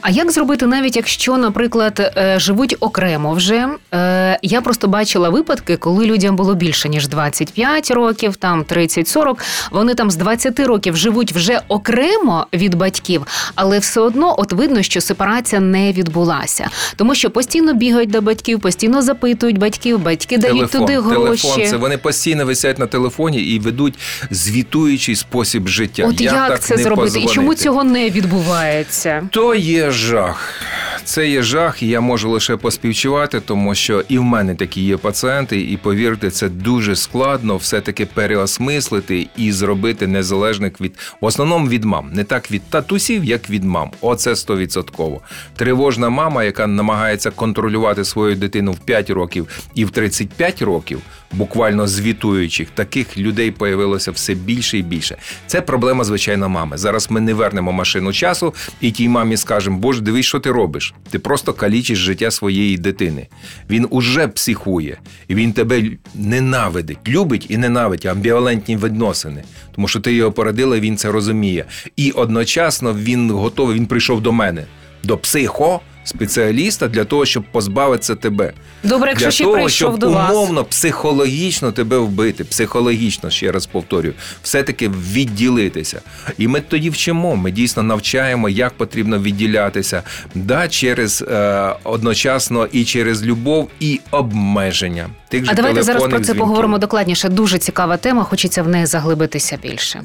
А 0.00 0.10
як 0.10 0.30
зробити, 0.32 0.66
навіть 0.66 0.96
якщо, 0.96 1.36
наприклад, 1.36 2.12
е, 2.16 2.38
живуть 2.40 2.76
окремо 2.80 3.32
вже? 3.32 3.68
Е, 3.94 4.38
Я 4.42 4.60
просто 4.60 4.88
бачила 4.88 5.28
випадки, 5.28 5.76
коли 5.76 6.06
людям 6.06 6.36
було 6.36 6.54
більше 6.54 6.88
ніж 6.88 7.08
25 7.08 7.90
років, 7.90 8.36
там 8.36 8.64
30-40, 8.64 9.36
Вони 9.70 9.94
там 9.94 10.10
з 10.10 10.16
20 10.16 10.60
років 10.60 10.96
живуть 10.96 11.32
вже 11.32 11.60
окремо 11.68 12.46
від 12.52 12.74
батьків, 12.74 13.26
але 13.54 13.78
все 13.78 14.00
одно 14.00 14.34
от 14.38 14.52
видно, 14.52 14.82
що 14.82 15.00
сепарація 15.00 15.60
не 15.60 15.92
відбулася, 15.92 16.68
тому 16.96 17.14
що 17.14 17.30
постійно 17.30 17.74
бігають 17.74 18.10
до 18.10 18.20
батьків, 18.20 18.60
постійно 18.60 19.02
запитують 19.02 19.58
батьків, 19.58 19.98
батьки 19.98 20.38
дають 20.38 20.70
туди 20.70 21.00
гроші. 21.00 21.42
телефон, 21.42 21.66
це 21.70 21.76
вони 21.76 21.98
постійно 21.98 22.46
висять 22.46 22.78
на 22.78 22.86
телефоні 22.86 23.38
і 23.42 23.58
ведуть 23.58 23.94
звітуючий 24.30 25.16
спосіб 25.16 25.68
життя. 25.68 26.04
От 26.08 26.20
як, 26.20 26.48
так 26.48 26.60
це 26.60 26.76
зробити? 26.76 27.20
І 27.20 27.26
чому 27.26 27.54
цього 27.54 27.84
не 27.84 28.10
відбувається? 28.10 29.28
То 29.30 29.54
є 29.58 29.90
жах. 29.90 30.62
Це 31.04 31.28
є 31.28 31.42
жах, 31.42 31.82
і 31.82 31.88
я 31.88 32.00
можу 32.00 32.30
лише 32.30 32.56
поспівчувати, 32.56 33.40
тому 33.40 33.74
що 33.74 34.04
і 34.08 34.18
в 34.18 34.22
мене 34.22 34.54
такі 34.54 34.80
є 34.80 34.96
пацієнти, 34.96 35.60
і 35.60 35.76
повірте, 35.76 36.30
це 36.30 36.48
дуже 36.48 36.96
складно 36.96 37.56
все-таки 37.56 38.06
переосмислити 38.06 39.28
і 39.36 39.52
зробити 39.52 40.06
незалежних 40.06 40.80
від 40.80 40.98
в 41.20 41.24
основному 41.24 41.68
від 41.68 41.84
мам, 41.84 42.10
не 42.12 42.24
так 42.24 42.50
від 42.50 42.62
татусів, 42.62 43.24
як 43.24 43.50
від 43.50 43.64
мам. 43.64 43.90
Оце 44.00 44.36
стовідсотково. 44.36 45.20
Тривожна 45.56 46.08
мама, 46.08 46.44
яка 46.44 46.66
намагається 46.66 47.30
контролювати 47.30 48.04
свою 48.04 48.36
дитину 48.36 48.72
в 48.72 48.78
5 48.78 49.10
років 49.10 49.48
і 49.74 49.84
в 49.84 49.90
35 49.90 50.62
років, 50.62 51.00
буквально 51.32 51.86
звітуючих, 51.86 52.70
таких 52.70 53.18
людей 53.18 53.50
появилося 53.50 54.10
все 54.10 54.34
більше 54.34 54.78
і 54.78 54.82
більше. 54.82 55.16
Це 55.46 55.60
проблема, 55.60 56.04
звичайно, 56.04 56.48
мами. 56.48 56.78
Зараз 56.78 57.10
ми 57.10 57.20
не 57.20 57.34
вернемо 57.34 57.72
машину 57.72 58.12
часу 58.12 58.54
і 58.80 58.90
тій 58.90 59.08
мамі 59.08 59.36
скажемо, 59.36 59.78
боже, 59.78 60.00
дивись, 60.00 60.26
що 60.26 60.40
ти 60.40 60.50
робиш. 60.50 60.94
Ти 61.10 61.18
просто 61.18 61.52
калічиш 61.52 61.98
життя 61.98 62.30
своєї 62.30 62.78
дитини. 62.78 63.26
Він 63.70 63.86
уже 63.90 64.28
психує, 64.28 64.98
і 65.28 65.34
він 65.34 65.52
тебе 65.52 65.82
ненавидить, 66.14 67.08
любить 67.08 67.46
і 67.48 67.56
ненавидить 67.56 68.06
амбівалентні 68.06 68.76
відносини, 68.76 69.42
тому 69.74 69.88
що 69.88 70.00
ти 70.00 70.12
його 70.12 70.32
породила, 70.32 70.80
він 70.80 70.96
це 70.96 71.12
розуміє. 71.12 71.64
І 71.96 72.10
одночасно 72.10 72.94
він 72.94 73.30
готовий, 73.30 73.76
він 73.76 73.86
прийшов 73.86 74.20
до 74.20 74.32
мене, 74.32 74.64
до 75.04 75.18
психо 75.18 75.80
спеціаліста 76.08 76.88
для 76.88 77.04
того, 77.04 77.26
щоб 77.26 77.44
позбавитися 77.52 78.14
тебе. 78.14 78.52
Добре, 78.82 79.08
якщо 79.08 79.26
для 79.26 79.30
ще 79.30 79.44
того, 79.44 79.54
прийшов 79.56 79.88
щоб 79.90 79.98
до 79.98 80.10
вас. 80.10 80.30
умовно 80.30 80.64
психологічно 80.64 81.72
тебе 81.72 81.98
вбити, 81.98 82.44
психологічно, 82.44 83.30
ще 83.30 83.52
раз 83.52 83.66
повторюю, 83.66 84.14
все-таки 84.42 84.88
відділитися. 84.88 86.00
І 86.38 86.48
ми 86.48 86.60
тоді 86.60 86.90
вчимо. 86.90 87.36
Ми 87.36 87.50
дійсно 87.50 87.82
навчаємо, 87.82 88.48
як 88.48 88.72
потрібно 88.72 89.18
відділятися. 89.18 90.02
Да, 90.34 90.68
через 90.68 91.24
е, 91.28 91.74
одночасно 91.84 92.66
і 92.72 92.84
через 92.84 93.22
любов, 93.24 93.68
і 93.80 94.00
обмеження. 94.10 95.08
Тих 95.28 95.44
же 95.44 95.50
А 95.52 95.54
давайте 95.54 95.82
зараз 95.82 96.02
про 96.02 96.10
це 96.12 96.18
дзвінків. 96.18 96.40
поговоримо 96.40 96.78
докладніше. 96.78 97.28
Дуже 97.28 97.58
цікава 97.58 97.96
тема. 97.96 98.24
Хочеться 98.24 98.62
в 98.62 98.68
неї 98.68 98.86
заглибитися 98.86 99.58
більше. 99.62 100.02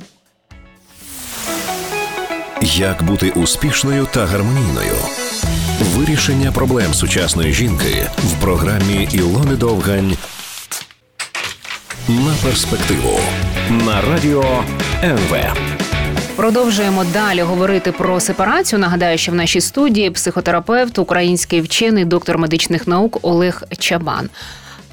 Як 2.62 3.04
бути 3.04 3.30
успішною 3.30 4.08
та 4.14 4.26
гармонійною? 4.26 4.94
Вирішення 5.82 6.52
проблем 6.52 6.94
сучасної 6.94 7.54
жінки 7.54 8.10
в 8.18 8.42
програмі 8.42 9.10
Ілони 9.12 9.56
Довгань 9.56 10.18
на 12.08 12.34
перспективу 12.44 13.20
на 13.70 14.02
радіо 14.02 14.64
НВ. 15.04 15.36
Продовжуємо 16.36 17.04
далі 17.04 17.42
говорити 17.42 17.92
про 17.92 18.20
сепарацію. 18.20 18.80
Нагадаю, 18.80 19.18
що 19.18 19.32
в 19.32 19.36
нашій 19.36 19.62
студії 19.62 20.12
психотерапевт, 20.12 21.00
український 21.00 21.62
вчений, 21.62 22.06
доктор 22.06 22.38
медичних 22.38 22.88
наук 22.88 23.20
Олег 23.22 23.64
Чабан. 23.80 24.30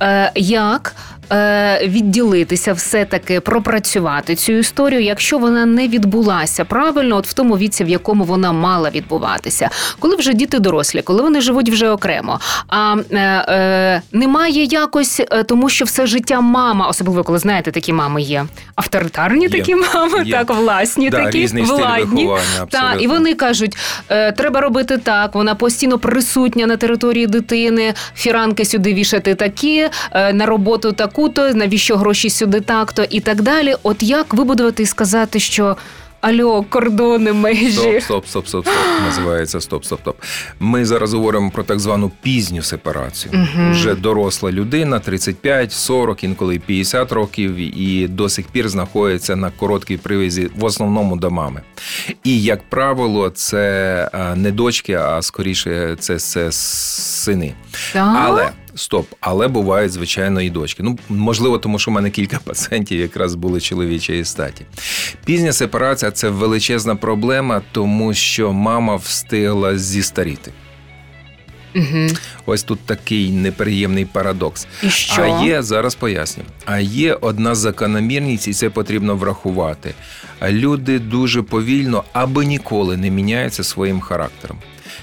Е, 0.02 0.32
як 0.34 0.94
е, 1.32 1.86
відділитися, 1.86 2.72
все-таки 2.72 3.40
пропрацювати 3.40 4.34
цю 4.34 4.52
історію, 4.52 5.02
якщо 5.02 5.38
вона 5.38 5.66
не 5.66 5.88
відбулася 5.88 6.64
правильно, 6.64 7.16
от 7.16 7.26
в 7.26 7.32
тому 7.32 7.58
віці, 7.58 7.84
в 7.84 7.88
якому 7.88 8.24
вона 8.24 8.52
мала 8.52 8.90
відбуватися, 8.90 9.70
коли 9.98 10.16
вже 10.16 10.32
діти 10.34 10.58
дорослі, 10.58 11.02
коли 11.02 11.22
вони 11.22 11.40
живуть 11.40 11.70
вже 11.70 11.90
окремо. 11.90 12.40
А 12.68 12.96
е, 13.10 13.16
е, 13.18 14.02
немає 14.12 14.64
якось, 14.64 15.20
е, 15.30 15.42
тому 15.42 15.68
що 15.68 15.84
все 15.84 16.06
життя 16.06 16.40
мама, 16.40 16.86
особливо 16.86 17.24
коли 17.24 17.38
знаєте, 17.38 17.72
такі 17.72 17.92
мами 17.92 18.22
є 18.22 18.46
авторитарні 18.74 19.42
Є. 19.42 19.48
такі 19.48 19.74
мами, 19.74 20.22
Є. 20.24 20.32
так 20.32 20.50
власні, 20.50 21.10
Да, 21.10 21.24
такі 21.24 21.46
владні. 21.46 22.30
Та, 22.70 22.94
і 23.00 23.06
вони 23.06 23.34
кажуть, 23.34 23.76
е, 24.08 24.32
треба 24.32 24.60
робити 24.60 24.98
так. 24.98 25.34
Вона 25.34 25.54
постійно 25.54 25.98
присутня 25.98 26.66
на 26.66 26.76
території 26.76 27.26
дитини. 27.26 27.94
Фіранки 28.14 28.64
сюди 28.64 28.94
вішати 28.94 29.34
такі, 29.34 29.88
е, 30.12 30.32
на 30.32 30.46
роботу 30.46 30.92
таку-то, 31.20 31.54
навіщо 31.54 31.96
гроші 31.96 32.30
сюди 32.30 32.60
так-то 32.60 33.04
і 33.10 33.20
так 33.20 33.42
далі. 33.42 33.74
От 33.82 34.02
як 34.02 34.34
вибудувати 34.34 34.82
і 34.82 34.86
сказати, 34.86 35.40
що 35.40 35.76
альо, 36.20 36.62
кордони, 36.62 37.32
межі. 37.32 38.00
Стоп, 38.00 38.02
стоп, 38.02 38.26
стоп, 38.26 38.46
стоп, 38.46 38.66
стоп. 38.66 38.76
Називається 39.06 39.60
стоп, 39.60 39.84
стоп, 39.84 40.00
стоп. 40.00 40.16
Ми 40.60 40.84
зараз 40.84 41.14
говоримо 41.14 41.50
про 41.50 41.62
так 41.62 41.80
звану 41.80 42.10
пізню 42.22 42.62
сепарацію. 42.62 43.34
Мгм. 43.34 43.72
Вже 43.72 43.94
доросла 43.94 44.52
людина, 44.52 44.98
35, 44.98 45.72
40, 45.72 46.24
інколи 46.24 46.54
й 46.54 46.58
50 46.58 47.12
років, 47.12 47.56
і 47.80 48.08
до 48.08 48.28
сих 48.28 48.46
пір 48.46 48.68
знаходиться 48.68 49.36
на 49.36 49.50
короткій 49.50 49.96
привязі, 49.96 50.50
в 50.56 50.64
основному 50.64 51.16
до 51.16 51.30
мами. 51.30 51.62
І, 52.24 52.42
як 52.42 52.62
правило, 52.70 53.30
це 53.30 54.10
не 54.36 54.50
дочки, 54.50 54.94
а 54.94 55.22
скоріше 55.22 55.96
це, 55.98 56.18
це 56.18 56.52
сини. 56.52 57.52
Так? 57.92 58.16
Але 58.20 58.50
стоп, 58.74 59.06
але 59.20 59.48
бувають 59.48 59.92
звичайно 59.92 60.40
і 60.40 60.50
дочки. 60.50 60.82
Ну 60.82 60.98
можливо, 61.08 61.58
тому 61.58 61.78
що 61.78 61.90
в 61.90 61.94
мене 61.94 62.10
кілька 62.10 62.38
пацієнтів 62.44 63.00
якраз 63.00 63.34
були 63.34 63.60
чоловічої 63.60 64.24
статі. 64.24 64.64
Пізня 65.24 65.52
сепарація 65.52 66.10
це 66.10 66.28
величезна 66.28 66.96
проблема, 66.96 67.62
тому 67.72 68.14
що 68.14 68.52
мама 68.52 68.96
встигла 68.96 69.78
зістаріти. 69.78 70.52
Угу. 71.76 72.06
Ось 72.46 72.62
тут 72.62 72.80
такий 72.80 73.30
неприємний 73.30 74.04
парадокс. 74.04 74.66
І 74.82 74.90
що? 74.90 75.22
А 75.22 75.44
є 75.44 75.62
зараз 75.62 75.94
поясню. 75.94 76.44
А 76.64 76.78
є 76.78 77.14
одна 77.14 77.54
закономірність, 77.54 78.48
і 78.48 78.52
це 78.52 78.70
потрібно 78.70 79.16
врахувати. 79.16 79.94
Люди 80.48 80.98
дуже 80.98 81.42
повільно 81.42 82.04
або 82.12 82.42
ніколи 82.42 82.96
не 82.96 83.10
міняються 83.10 83.64
своїм 83.64 84.00
характером. 84.00 84.58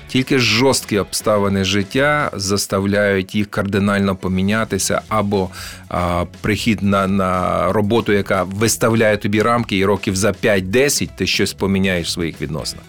Тільки 0.08 0.40
жорсткі 0.40 1.00
обставини 1.00 1.64
життя 1.64 2.32
заставляють 2.34 3.36
їх 3.36 3.48
кардинально 3.48 4.16
помінятися, 4.16 5.02
або 5.08 5.50
а, 5.90 6.26
прихід 6.42 6.84
на, 6.84 7.08
на 7.08 7.64
роботу, 7.72 8.14
яка 8.14 8.44
виставляє 8.44 9.18
тобі 9.18 9.42
рамки, 9.42 9.78
і 9.78 9.86
років 9.86 10.16
за 10.16 10.32
5-10 10.32 11.10
ти 11.18 11.28
щось 11.28 11.54
поміняєш 11.54 12.08
в 12.08 12.12
своїх 12.12 12.42
відносинах. 12.42 12.86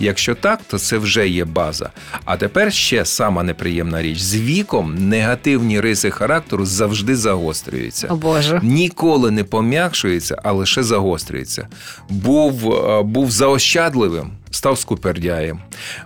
Якщо 0.00 0.34
так, 0.34 0.60
то 0.66 0.78
це 0.78 0.98
вже 0.98 1.28
є 1.28 1.44
база. 1.44 1.90
А 2.24 2.36
тепер 2.36 2.72
ще 2.72 3.04
сама 3.04 3.42
неприємна 3.42 4.02
річ: 4.02 4.18
з 4.18 4.36
віком 4.36 5.08
негативні 5.08 5.80
риси 5.80 6.10
характеру 6.10 6.66
завжди 6.66 7.16
загострюються. 7.16 8.06
О 8.10 8.16
Боже. 8.16 8.60
Ніколи 8.62 9.30
не 9.30 9.44
пом'якшується, 9.44 10.36
а 10.42 10.52
лише 10.52 10.82
загострюється. 10.82 11.68
Був, 12.08 12.74
був 13.04 13.30
заощадливим, 13.30 14.30
став 14.50 14.78
скупердяєм. 14.78 15.60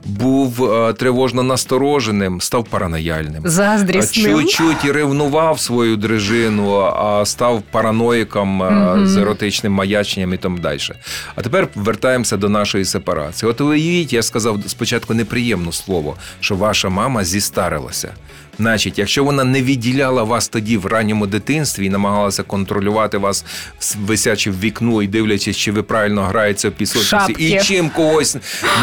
Був 0.04 0.64
е, 0.72 0.92
тривожно 0.92 1.42
настороженим, 1.42 2.40
став 2.40 2.64
паранояльним. 2.64 3.42
Заздрісним. 3.44 4.38
Чуть-чуть 4.38 4.84
ревнував 4.84 5.60
свою 5.60 5.96
дружину, 5.96 6.74
а 6.80 7.24
став 7.26 7.62
параноїком 7.70 8.62
е, 8.62 8.70
Мгм. 8.70 9.06
з 9.06 9.16
еротичним 9.16 9.72
маяченням 9.72 10.34
і 10.34 10.36
тому 10.36 10.58
далі. 10.58 10.78
А 11.34 11.42
тепер 11.42 11.68
вертаємося 11.74 12.36
до 12.36 12.48
нашої 12.48 12.84
сепарації. 12.84 13.50
От 13.50 13.60
уявіть, 13.60 14.12
я 14.12 14.22
сказав 14.22 14.58
спочатку 14.66 15.14
неприємне 15.14 15.72
слово, 15.72 16.16
що 16.40 16.56
ваша 16.56 16.88
мама 16.88 17.24
зістарилася. 17.24 18.12
Значить, 18.58 18.98
якщо 18.98 19.24
вона 19.24 19.44
не 19.44 19.62
відділяла 19.62 20.22
вас 20.22 20.48
тоді 20.48 20.76
в 20.76 20.86
ранньому 20.86 21.26
дитинстві 21.26 21.86
і 21.86 21.90
намагалася 21.90 22.42
контролювати 22.42 23.18
вас, 23.18 23.44
висячи 24.00 24.50
в 24.50 24.60
вікно 24.60 25.02
і 25.02 25.06
дивлячись, 25.06 25.56
чи 25.56 25.72
ви 25.72 25.82
правильно 25.82 26.22
граєте 26.22 26.68
в 26.68 26.72
пісочниці, 26.72 27.42
і 27.42 27.60
чим 27.60 27.90
когось 27.90 28.36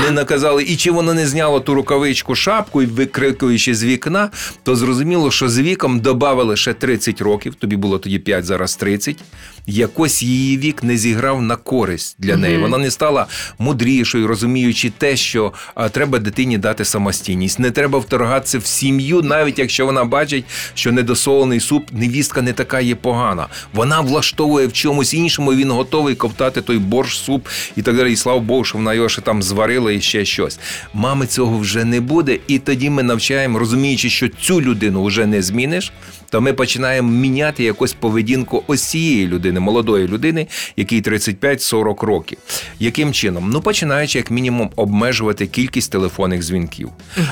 не 0.05 0.11
наказали, 0.11 0.63
і 0.63 0.75
чи 0.75 0.91
воно 0.91 1.13
не 1.13 1.27
зняло 1.27 1.59
ту 1.59 1.73
рукавичку 1.73 2.35
шапку 2.35 2.81
і 2.81 2.85
викрикуючи 2.85 3.75
з 3.75 3.83
вікна, 3.83 4.29
то 4.63 4.75
зрозуміло, 4.75 5.31
що 5.31 5.49
з 5.49 5.59
віком 5.59 5.99
додали 5.99 6.57
ще 6.57 6.73
30 6.73 7.21
років, 7.21 7.55
тобі 7.55 7.75
було 7.75 7.99
тоді 7.99 8.19
5, 8.19 8.45
зараз 8.45 8.75
30, 8.75 9.17
якось 9.67 10.23
її 10.23 10.57
вік 10.57 10.83
не 10.83 10.97
зіграв 10.97 11.41
на 11.41 11.55
користь 11.55 12.15
для 12.19 12.37
неї. 12.37 12.57
Вона 12.57 12.77
не 12.77 12.91
стала 12.91 13.27
мудрішою, 13.59 14.27
розуміючи 14.27 14.91
те, 14.97 15.15
що 15.15 15.53
а, 15.75 15.89
треба 15.89 16.19
дитині 16.19 16.57
дати 16.57 16.85
самостійність. 16.85 17.59
Не 17.59 17.71
треба 17.71 17.99
вторгатися 17.99 18.59
в 18.59 18.65
сім'ю, 18.65 19.21
навіть 19.21 19.59
якщо 19.59 19.85
вона 19.85 20.05
бачить, 20.05 20.45
що 20.73 20.91
недосолений 20.91 21.59
суп, 21.59 21.87
невістка 21.91 22.41
не 22.41 22.53
така 22.53 22.79
є 22.79 22.95
погана. 22.95 23.47
Вона 23.73 24.01
влаштовує 24.01 24.67
в 24.67 24.73
чомусь 24.73 25.13
іншому, 25.13 25.53
і 25.53 25.55
він 25.55 25.71
готовий 25.71 26.15
ковтати 26.15 26.61
той 26.61 26.77
борщ, 26.77 27.17
суп 27.17 27.47
і 27.75 27.81
так 27.81 27.97
далі. 27.97 28.13
І 28.13 28.15
слава 28.15 28.39
Богу, 28.39 28.63
що 28.63 28.77
вона 28.77 28.93
його 28.93 29.09
ще 29.09 29.21
там 29.21 29.43
зварила 29.43 29.91
і 29.91 30.01
ще 30.01 30.25
щось. 30.25 30.59
Мами 30.93 31.27
цього 31.27 31.57
вже 31.57 31.85
не 31.85 32.01
буде, 32.01 32.39
і 32.47 32.59
тоді 32.59 32.89
ми 32.89 33.03
навчаємо, 33.03 33.59
розуміючи, 33.59 34.09
що 34.09 34.27
цю 34.29 34.61
людину 34.61 35.03
вже 35.03 35.25
не 35.25 35.41
зміниш. 35.41 35.91
То 36.31 36.41
ми 36.41 36.53
починаємо 36.53 37.11
міняти 37.11 37.63
якось 37.63 37.93
поведінку 37.93 38.63
ось 38.67 38.83
цієї 38.83 39.27
людини, 39.27 39.59
молодої 39.59 40.07
людини, 40.07 40.47
якій 40.77 41.01
35-40 41.01 42.05
років. 42.05 42.37
Яким 42.79 43.13
чином? 43.13 43.49
Ну, 43.49 43.61
починаючи 43.61 44.17
як 44.17 44.31
мінімум 44.31 44.69
обмежувати 44.75 45.47
кількість 45.47 45.91
телефонних 45.91 46.41
дзвінків. 46.43 46.89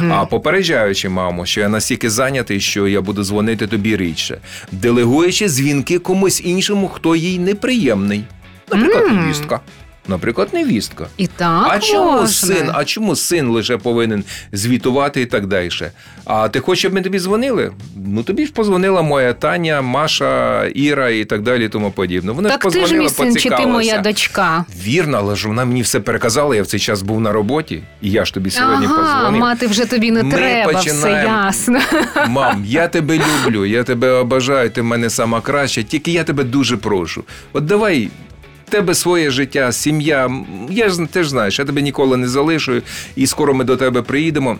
А 0.09 0.25
попереджаючи 0.25 1.09
маму, 1.09 1.45
що 1.45 1.61
я 1.61 1.69
настільки 1.69 2.09
зайнятий, 2.09 2.59
що 2.59 2.87
я 2.87 3.01
буду 3.01 3.23
дзвонити 3.23 3.67
тобі 3.67 3.97
рідше, 3.97 4.37
делегуючи 4.71 5.47
дзвінки 5.49 5.99
комусь 5.99 6.41
іншому, 6.45 6.87
хто 6.87 7.15
їй 7.15 7.39
неприємний. 7.39 8.23
Наприклад, 8.71 9.11
невістка. 9.11 9.59
Наприклад, 10.09 10.49
невістка. 10.53 11.07
І 11.17 11.27
так 11.27 11.67
А 11.69 11.79
чому 11.79 12.11
можна. 12.11 12.27
син? 12.27 12.69
А 12.73 12.85
чому 12.85 13.15
син 13.15 13.47
лише 13.47 13.77
повинен 13.77 14.23
звітувати 14.51 15.21
і 15.21 15.25
так 15.25 15.47
далі? 15.47 15.69
А 16.25 16.49
ти 16.49 16.59
хочеш, 16.59 16.79
щоб 16.79 16.93
ми 16.93 17.01
тобі 17.01 17.19
дзвонили? 17.19 17.71
Ну 18.05 18.23
тобі 18.23 18.45
ж 18.45 18.51
позвонила 18.51 19.01
моя 19.01 19.33
Таня, 19.33 19.81
Маша, 19.81 20.65
Іра 20.65 21.09
і 21.09 21.25
так 21.25 21.41
далі, 21.41 21.65
і 21.65 21.69
тому 21.69 21.91
подібне. 21.91 22.31
Вони 22.31 22.49
Так 22.49 22.63
ж 22.63 22.69
ти 22.69 22.85
ж 22.85 22.95
мій 22.95 23.09
син, 23.09 23.35
чи 23.37 23.49
ти 23.49 23.65
моя 23.65 23.97
дочка? 23.97 24.65
Вірно, 24.83 25.17
але 25.17 25.35
ж 25.35 25.47
вона 25.47 25.65
мені 25.65 25.81
все 25.81 25.99
переказала. 25.99 26.55
Я 26.55 26.63
в 26.63 26.67
цей 26.67 26.79
час 26.79 27.01
був 27.01 27.21
на 27.21 27.31
роботі, 27.31 27.83
і 28.01 28.11
я 28.11 28.25
ж 28.25 28.33
тобі 28.33 28.49
сьогодні 28.49 28.85
ага, 28.85 28.95
позвонив. 28.97 29.41
мати 29.41 29.67
вже 29.67 29.85
тобі 29.85 30.11
не 30.11 30.23
Ми 30.23 30.31
треба, 30.31 30.79
все 30.79 31.11
ясно. 31.11 31.79
Мам, 32.27 32.63
я 32.67 32.87
тебе 32.87 33.19
люблю, 33.45 33.65
я 33.65 33.83
тебе 33.83 34.11
обажаю, 34.11 34.69
ти 34.69 34.81
в 34.81 34.85
мене 34.85 35.09
сама 35.09 35.41
краща, 35.41 35.83
тільки 35.83 36.11
я 36.11 36.23
тебе 36.23 36.43
дуже 36.43 36.77
прошу. 36.77 37.23
От 37.53 37.65
давай. 37.65 38.09
Тебе 38.69 38.95
своє 38.95 39.31
життя, 39.31 39.71
сім'я. 39.71 40.31
Я 40.69 40.89
ж 40.89 41.07
ти 41.11 41.23
ж 41.23 41.29
знаєш, 41.29 41.59
я 41.59 41.65
тебе 41.65 41.81
ніколи 41.81 42.17
не 42.17 42.27
залишую, 42.27 42.81
і 43.15 43.27
скоро 43.27 43.53
ми 43.53 43.63
до 43.63 43.77
тебе 43.77 44.01
приїдемо. 44.01 44.57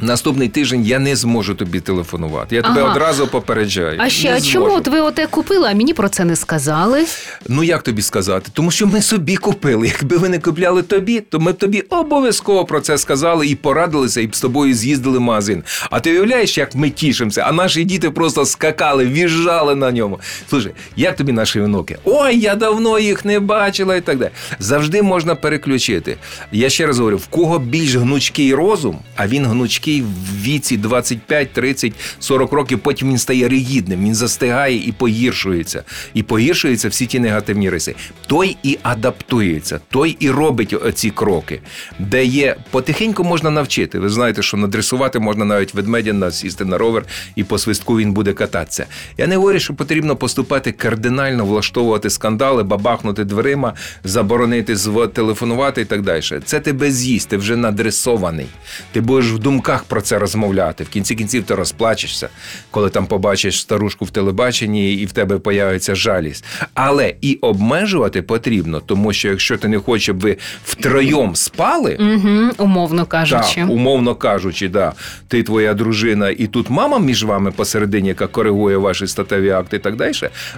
Наступний 0.00 0.48
тиждень 0.48 0.84
я 0.86 0.98
не 0.98 1.16
зможу 1.16 1.54
тобі 1.54 1.80
телефонувати. 1.80 2.56
Я 2.56 2.62
тебе 2.62 2.80
Ага. 2.82 2.90
одразу 2.92 3.26
попереджаю. 3.26 3.96
А 4.00 4.08
ще 4.08 4.34
а 4.36 4.40
чому 4.40 4.66
от 4.74 4.88
ви 4.88 5.00
оте 5.00 5.26
купили, 5.26 5.68
а 5.70 5.74
мені 5.74 5.94
про 5.94 6.08
це 6.08 6.24
не 6.24 6.36
сказали? 6.36 7.04
Ну 7.48 7.62
як 7.62 7.82
тобі 7.82 8.02
сказати? 8.02 8.50
Тому 8.52 8.70
що 8.70 8.86
ми 8.86 9.02
собі 9.02 9.36
купили. 9.36 9.86
Якби 9.88 10.16
ви 10.16 10.28
не 10.28 10.38
купляли 10.38 10.82
тобі, 10.82 11.20
то 11.20 11.40
ми 11.40 11.52
б 11.52 11.58
тобі 11.58 11.80
обов'язково 11.80 12.64
про 12.64 12.80
це 12.80 12.98
сказали 12.98 13.46
і 13.46 13.54
порадилися, 13.54 14.20
і 14.20 14.26
б 14.26 14.36
з 14.36 14.40
тобою 14.40 14.74
з'їздили 14.74 15.18
в 15.18 15.20
магазин. 15.20 15.62
А 15.90 16.00
ти 16.00 16.10
уявляєш, 16.10 16.58
як 16.58 16.74
ми 16.74 16.90
тішимося, 16.90 17.44
а 17.48 17.52
наші 17.52 17.84
діти 17.84 18.10
просто 18.10 18.44
скакали, 18.46 19.06
в'їжджали 19.06 19.74
на 19.74 19.92
ньому. 19.92 20.20
Слушай, 20.50 20.72
як 20.96 21.16
тобі 21.16 21.32
наші 21.32 21.60
онуки? 21.60 21.96
Ой, 22.04 22.38
я 22.38 22.54
давно 22.54 22.98
їх 22.98 23.24
не 23.24 23.40
бачила 23.40 23.96
і 23.96 24.00
так 24.00 24.18
далі. 24.18 24.30
Завжди 24.58 25.02
можна 25.02 25.34
переключити. 25.34 26.16
Я 26.52 26.68
ще 26.70 26.86
раз 26.86 26.98
говорю: 26.98 27.16
в 27.16 27.26
кого 27.26 27.58
більш 27.58 27.94
гнучкий 27.94 28.54
розум, 28.54 28.98
а 29.16 29.26
він 29.26 29.46
гнучкий 29.46 29.89
в 29.98 30.42
віці 30.42 30.76
25, 30.76 31.52
30, 31.52 31.92
40 32.18 32.52
років, 32.52 32.78
потім 32.78 33.08
він 33.08 33.18
стає 33.18 33.48
ригідним, 33.48 34.04
він 34.04 34.14
застигає 34.14 34.88
і 34.88 34.92
погіршується. 34.92 35.84
І 36.14 36.22
погіршуються 36.22 36.88
всі 36.88 37.06
ті 37.06 37.18
негативні 37.18 37.70
риси. 37.70 37.94
Той 38.26 38.56
і 38.62 38.78
адаптується, 38.82 39.80
той 39.90 40.16
і 40.20 40.30
робить 40.30 40.74
ці 40.94 41.10
кроки, 41.10 41.60
де 41.98 42.24
є 42.24 42.56
потихеньку 42.70 43.24
можна 43.24 43.50
навчити. 43.50 43.98
Ви 43.98 44.08
знаєте, 44.08 44.42
що 44.42 44.56
надресувати 44.56 45.18
можна 45.18 45.44
навіть 45.44 45.74
ведмедя 45.74 46.12
насісти 46.12 46.64
на 46.64 46.78
ровер 46.78 47.04
і 47.36 47.44
по 47.44 47.58
свистку 47.58 47.98
він 47.98 48.12
буде 48.12 48.32
кататися. 48.32 48.86
Я 49.18 49.26
не 49.26 49.36
говорю, 49.36 49.58
що 49.58 49.74
потрібно 49.74 50.16
поступати 50.16 50.72
кардинально, 50.72 51.44
влаштовувати 51.44 52.10
скандали, 52.10 52.62
бабахнути 52.62 53.24
дверима, 53.24 53.74
заборонити 54.04 54.76
телефонувати 55.12 55.80
і 55.80 55.84
так 55.84 56.02
далі. 56.02 56.22
Це 56.44 56.60
тебе 56.60 56.90
з'їсть, 56.90 57.28
ти 57.28 57.36
вже 57.36 57.56
надресований. 57.56 58.46
Ти 58.92 59.00
будеш 59.00 59.30
в 59.32 59.38
думках 59.38 59.79
про 59.84 60.00
це 60.00 60.18
розмовляти. 60.18 60.84
В 60.84 60.88
кінці 60.88 61.14
кінців 61.14 61.44
ти 61.44 61.54
розплачешся, 61.54 62.28
коли 62.70 62.90
там 62.90 63.06
побачиш 63.06 63.60
старушку 63.60 64.04
в 64.04 64.10
телебаченні 64.10 64.94
і 64.94 65.06
в 65.06 65.12
тебе 65.12 65.38
появиться 65.38 65.94
жалість. 65.94 66.44
Але 66.74 67.14
і 67.20 67.34
обмежувати 67.34 68.22
потрібно, 68.22 68.80
тому 68.80 69.12
що 69.12 69.28
якщо 69.28 69.56
ти 69.56 69.68
не 69.68 69.78
хочеш, 69.78 70.02
щоб 70.02 70.20
ви 70.20 70.36
втроєм 70.64 71.36
спали. 71.36 71.96
Угу, 72.00 72.50
умовно 72.58 73.06
кажучи. 73.06 73.54
Так, 73.54 73.70
умовно 73.70 74.14
кажучи, 74.14 74.68
да. 74.68 74.92
Ти 75.28 75.42
твоя 75.42 75.74
дружина, 75.74 76.30
і 76.30 76.46
тут 76.46 76.70
мама 76.70 76.98
між 76.98 77.24
вами 77.24 77.50
посередині, 77.50 78.08
яка 78.08 78.26
коригує 78.26 78.76
ваші 78.76 79.06
статеві 79.06 79.50
акти 79.50 79.76
і 79.76 79.80
так 79.80 79.96
далі. 79.96 80.12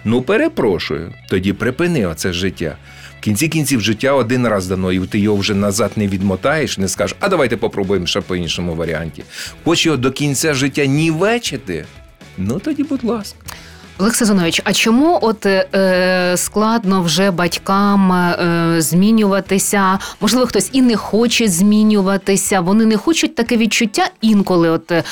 Ну, 0.04 0.22
перепрошую, 0.22 1.12
тоді 1.28 1.52
припини 1.52 2.06
оце 2.06 2.32
життя. 2.32 2.76
Кінці 3.22 3.48
кінців 3.48 3.80
життя 3.80 4.12
один 4.12 4.48
раз 4.48 4.66
дано, 4.66 4.92
і 4.92 5.06
ти 5.06 5.18
його 5.18 5.36
вже 5.36 5.54
назад 5.54 5.92
не 5.96 6.08
відмотаєш, 6.08 6.78
не 6.78 6.88
скажеш, 6.88 7.16
а 7.20 7.28
давайте 7.28 7.56
попробуємо 7.56 8.06
ще 8.06 8.20
по 8.20 8.36
іншому 8.36 8.74
варіанті. 8.74 9.24
Хоч 9.64 9.86
його 9.86 9.98
до 9.98 10.12
кінця 10.12 10.54
життя 10.54 10.86
нівечити? 10.86 11.84
Ну 12.38 12.58
тоді, 12.58 12.82
будь 12.84 13.04
ласка. 13.04 13.38
Олег 14.02 14.14
Сезонович, 14.14 14.60
а 14.64 14.72
чому 14.72 15.18
от 15.22 15.46
е, 15.46 16.34
складно 16.36 17.02
вже 17.02 17.30
батькам 17.30 18.12
е, 18.12 18.74
змінюватися? 18.78 19.98
Можливо, 20.20 20.46
хтось 20.46 20.70
і 20.72 20.82
не 20.82 20.96
хоче 20.96 21.48
змінюватися. 21.48 22.60
Вони 22.60 22.86
не 22.86 22.96
хочуть 22.96 23.34
таке 23.34 23.56
відчуття 23.56 24.10
інколи, 24.20 24.70
от 24.70 24.92
е, 24.92 25.04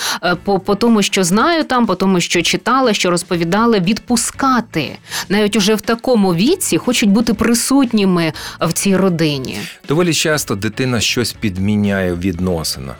по, 0.44 0.58
по 0.58 0.74
тому, 0.74 1.02
що 1.02 1.24
знаю 1.24 1.64
там, 1.64 1.86
по 1.86 1.94
тому, 1.94 2.20
що 2.20 2.42
читали, 2.42 2.94
що 2.94 3.10
розповідали, 3.10 3.80
відпускати 3.80 4.96
навіть 5.28 5.56
уже 5.56 5.74
в 5.74 5.80
такому 5.80 6.34
віці 6.34 6.78
хочуть 6.78 7.10
бути 7.10 7.34
присутніми 7.34 8.32
в 8.60 8.72
цій 8.72 8.96
родині. 8.96 9.58
Доволі 9.88 10.14
часто 10.14 10.54
дитина 10.54 11.00
щось 11.00 11.32
підміняє 11.32 12.12
в 12.12 12.20
відносинах. 12.20 12.96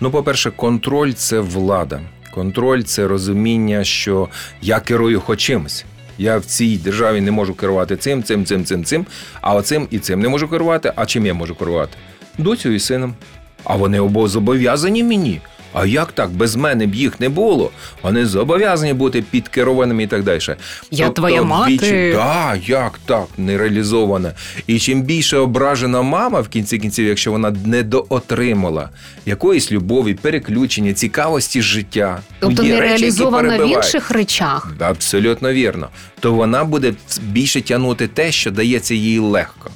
Ну, 0.00 0.10
по-перше, 0.10 0.50
контроль 0.50 1.12
це 1.12 1.40
влада. 1.40 2.00
Контроль 2.30 2.82
це 2.82 3.08
розуміння, 3.08 3.84
що 3.84 4.28
я 4.62 4.80
керую 4.80 5.20
хоч 5.20 5.40
чимось. 5.40 5.84
Я 6.18 6.38
в 6.38 6.44
цій 6.44 6.76
державі 6.76 7.20
не 7.20 7.30
можу 7.30 7.54
керувати 7.54 7.96
цим, 7.96 8.22
цим, 8.22 8.44
цим, 8.44 8.64
цим, 8.64 8.84
цим, 8.84 9.06
а 9.40 9.54
оцим 9.54 9.88
і 9.90 9.98
цим 9.98 10.20
не 10.20 10.28
можу 10.28 10.48
керувати. 10.48 10.92
А 10.96 11.06
чим 11.06 11.26
я 11.26 11.34
можу 11.34 11.54
керувати? 11.54 11.96
Доцю 12.38 12.68
і 12.68 12.78
сином. 12.78 13.14
А 13.64 13.76
вони 13.76 14.00
обо 14.00 14.28
зобов'язані 14.28 15.04
мені. 15.04 15.40
А 15.72 15.86
як 15.86 16.12
так? 16.12 16.30
Без 16.30 16.56
мене 16.56 16.86
б 16.86 16.94
їх 16.94 17.20
не 17.20 17.28
було. 17.28 17.70
Вони 18.02 18.26
зобов'язані 18.26 18.92
бути 18.92 19.22
підкерованими 19.22 20.02
і 20.02 20.06
так 20.06 20.22
далі. 20.24 20.40
Я 20.90 21.10
твоя 21.10 21.42
мати. 21.42 21.74
Вдвічі, 21.74 22.12
да, 22.12 22.56
як 22.66 22.98
так, 23.06 23.26
не 23.38 23.58
реалізована. 23.58 24.32
І 24.66 24.78
чим 24.78 25.02
більше 25.02 25.36
ображена 25.36 26.02
мама 26.02 26.40
в 26.40 26.48
кінці 26.48 26.78
кінців, 26.78 27.06
якщо 27.06 27.32
вона 27.32 27.50
недоотримала 27.64 28.88
якоїсь 29.26 29.72
любові, 29.72 30.14
переключення, 30.14 30.92
цікавості 30.92 31.62
життя. 31.62 32.20
Тобто 32.40 32.62
Ну, 32.62 32.68
не 32.68 32.80
реалізована 32.80 33.58
в 33.58 33.68
інших 33.68 34.10
речах. 34.10 34.72
Абсолютно 34.80 35.52
вірно. 35.52 35.88
То 36.20 36.32
вона 36.32 36.64
буде 36.64 36.94
більше 37.22 37.60
тягнути 37.60 38.08
те, 38.08 38.32
що 38.32 38.50
дається 38.50 38.94
їй 38.94 39.18
легко. 39.18 39.70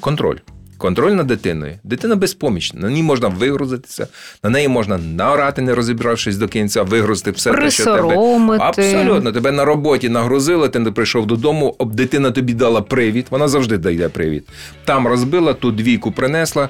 Контроль. 0.00 0.36
Контроль 0.78 1.12
над 1.12 1.26
дитиною. 1.26 1.72
Дитина 1.84 2.16
безпомічна. 2.16 2.80
На 2.80 2.90
ній 2.90 3.02
можна 3.02 3.28
вигрузитися, 3.28 4.06
на 4.42 4.50
неї 4.50 4.68
можна 4.68 4.98
наорати, 4.98 5.62
не 5.62 5.74
розібравшись 5.74 6.36
до 6.36 6.48
кінця, 6.48 6.82
вигрузити 6.82 7.30
все 7.30 7.50
те, 7.50 7.70
що 7.70 7.84
тебе. 7.84 8.14
Абсолютно. 8.60 9.32
Тебе 9.32 9.52
на 9.52 9.64
роботі 9.64 10.08
нагрузили, 10.08 10.68
ти 10.68 10.78
не 10.78 10.90
прийшов 10.90 11.26
додому, 11.26 11.74
об 11.78 11.94
дитина 11.94 12.30
тобі 12.30 12.54
дала 12.54 12.80
привід. 12.82 13.26
Вона 13.30 13.48
завжди 13.48 13.78
дає 13.78 14.08
привід. 14.08 14.44
Там 14.84 15.06
розбила, 15.06 15.54
тут 15.54 15.74
двійку 15.76 16.12
принесла, 16.12 16.68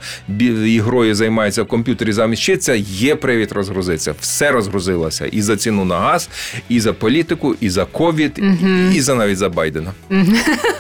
ігрою 0.67 1.15
займається 1.15 1.63
в 1.63 1.67
комп'ютері 1.67 2.13
замість 2.13 2.43
вчиться, 2.43 2.75
є 2.75 3.15
привід 3.15 3.53
розгрузитися. 3.53 4.15
Все 4.21 4.51
розгрузилося. 4.51 5.27
І 5.27 5.43
за 5.43 5.57
ціну 5.57 5.85
на 5.85 5.99
газ, 5.99 6.29
і 6.69 6.81
за 6.81 6.93
політику, 6.93 7.57
і 7.61 7.71
за 7.71 7.85
ковід, 7.85 8.41
і 8.95 9.01
за 9.01 9.15
навіть 9.15 9.39
за 9.39 9.49
Байдена. 9.49 9.93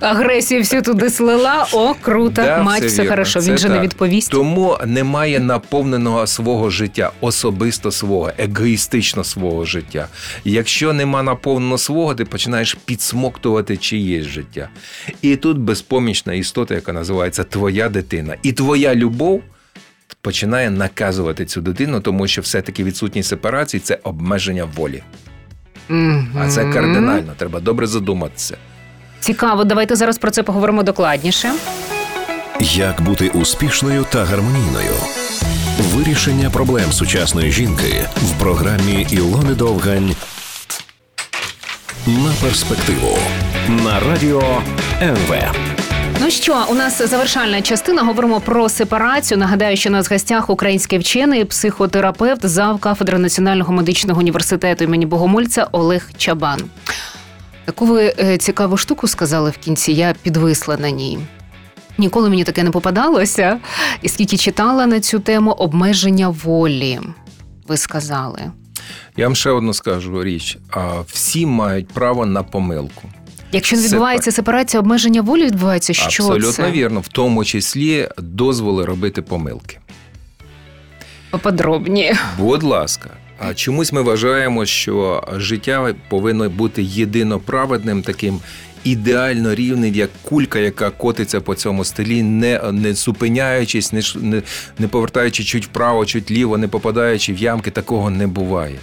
Агресію 0.00 0.60
всю 0.60 0.82
туди 0.82 1.10
слила. 1.10 1.66
О, 1.72 1.94
круто. 1.94 2.42
Да, 2.42 2.62
Мать, 2.62 2.84
все 2.84 3.02
вірно. 3.02 3.10
хорошо. 3.10 3.40
Це 3.40 3.50
Він 3.50 3.58
же 3.58 3.68
не 3.68 3.80
відповість. 3.80 4.30
Тому 4.30 4.78
немає 4.86 5.40
наповненого 5.40 6.26
свого 6.26 6.70
життя, 6.70 7.12
особисто 7.20 7.90
свого, 7.90 8.30
егоїстично 8.38 9.24
свого 9.24 9.64
життя. 9.64 10.08
Якщо 10.44 10.92
нема 10.92 11.22
наповненого 11.22 11.78
свого, 11.78 12.14
ти 12.14 12.24
починаєш 12.24 12.74
підсмоктувати 12.84 13.76
чиєсь 13.76 14.26
життя. 14.26 14.68
І 15.22 15.36
тут 15.36 15.58
безпомічна 15.58 16.34
істота, 16.34 16.74
яка 16.74 16.92
називається 16.92 17.44
твоя 17.44 17.88
дитина, 17.88 18.36
і 18.42 18.52
твоя 18.52 18.94
любов. 18.94 19.42
Починає 20.20 20.70
наказувати 20.70 21.44
цю 21.44 21.60
дитину, 21.60 22.00
тому 22.00 22.26
що 22.26 22.42
все-таки 22.42 22.84
відсутність 22.84 23.28
сепарації 23.28 23.80
це 23.80 23.98
обмеження 24.02 24.64
волі. 24.76 25.02
А 26.38 26.48
це 26.48 26.64
кардинально. 26.72 27.32
Треба 27.36 27.60
добре 27.60 27.86
задуматися. 27.86 28.56
Цікаво, 29.26 29.64
давайте 29.64 29.96
зараз 29.96 30.18
про 30.18 30.30
це 30.30 30.42
поговоримо 30.42 30.82
докладніше. 30.82 31.52
Як 32.60 33.00
бути 33.00 33.28
успішною 33.28 34.06
та 34.12 34.24
гармонійною? 34.24 34.92
Вирішення 35.78 36.50
проблем 36.50 36.92
сучасної 36.92 37.52
жінки 37.52 38.08
в 38.16 38.40
програмі 38.40 39.06
Ілони 39.10 39.54
Довгань 39.54 40.16
на 42.06 42.32
перспективу 42.42 43.18
на 43.68 44.00
радіо 44.00 44.62
НВ. 45.02 45.34
Ну 46.20 46.30
що, 46.30 46.64
у 46.68 46.74
нас 46.74 47.02
завершальна 47.02 47.62
частина. 47.62 48.02
Говоримо 48.02 48.40
про 48.40 48.68
сепарацію. 48.68 49.38
Нагадаю, 49.38 49.76
що 49.76 49.88
у 49.88 49.92
нас 49.92 50.10
в 50.10 50.12
гостях 50.12 50.50
український 50.50 50.98
вчений, 50.98 51.44
психотерапевт, 51.44 52.46
зав 52.46 52.78
кафедри 52.78 53.18
Національного 53.18 53.72
медичного 53.72 54.20
університету 54.20 54.84
імені 54.84 55.06
Богомольця 55.06 55.66
Олег 55.72 56.10
Чабан. 56.16 56.62
Таку 57.66 57.86
ви 57.86 58.14
е, 58.18 58.38
цікаву 58.38 58.76
штуку 58.76 59.06
сказали 59.06 59.50
в 59.50 59.58
кінці. 59.58 59.92
Я 59.92 60.14
підвисла 60.22 60.76
на 60.76 60.90
ній. 60.90 61.18
Ніколи 61.98 62.28
мені 62.28 62.44
таке 62.44 62.62
не 62.62 62.70
попадалося. 62.70 63.58
І 64.02 64.08
скільки 64.08 64.36
читала 64.36 64.86
на 64.86 65.00
цю 65.00 65.18
тему 65.20 65.50
обмеження 65.50 66.28
волі. 66.28 67.00
Ви 67.68 67.76
сказали. 67.76 68.40
Я 69.16 69.26
вам 69.26 69.34
ще 69.34 69.50
одну 69.50 69.74
скажу 69.74 70.24
річ: 70.24 70.58
всі 71.06 71.46
мають 71.46 71.88
право 71.88 72.26
на 72.26 72.42
помилку. 72.42 73.08
Якщо 73.52 73.76
не 73.76 73.82
відбувається 73.82 74.32
сепарація, 74.32 74.80
обмеження 74.80 75.22
волі 75.22 75.44
відбувається, 75.44 75.92
що 75.94 76.04
Абсолютно 76.04 76.52
це? 76.52 76.70
вірно, 76.70 77.00
в 77.00 77.08
тому 77.08 77.44
числі 77.44 78.08
дозволи 78.18 78.84
робити 78.84 79.22
помилки. 79.22 79.78
Поподробніше. 81.30 82.18
Будь 82.38 82.62
ласка. 82.62 83.10
Чомусь 83.54 83.92
ми 83.92 84.02
вважаємо, 84.02 84.66
що 84.66 85.24
життя 85.36 85.94
повинно 86.08 86.50
бути 86.50 86.82
єдиноправедним, 86.82 88.02
таким 88.02 88.40
ідеально 88.84 89.54
рівним, 89.54 89.94
як 89.94 90.10
кулька, 90.22 90.58
яка 90.58 90.90
котиться 90.90 91.40
по 91.40 91.54
цьому 91.54 91.84
столі, 91.84 92.22
не, 92.22 92.60
не 92.72 92.94
зупиняючись, 92.94 93.92
не, 93.92 94.02
не, 94.14 94.42
не 94.78 94.88
повертаючи 94.88 95.44
чуть 95.44 95.66
вправо, 95.66 96.06
чуть 96.06 96.30
ліво, 96.30 96.58
не 96.58 96.68
попадаючи 96.68 97.32
в 97.32 97.38
ямки, 97.38 97.70
такого 97.70 98.10
не 98.10 98.26
буває. 98.26 98.78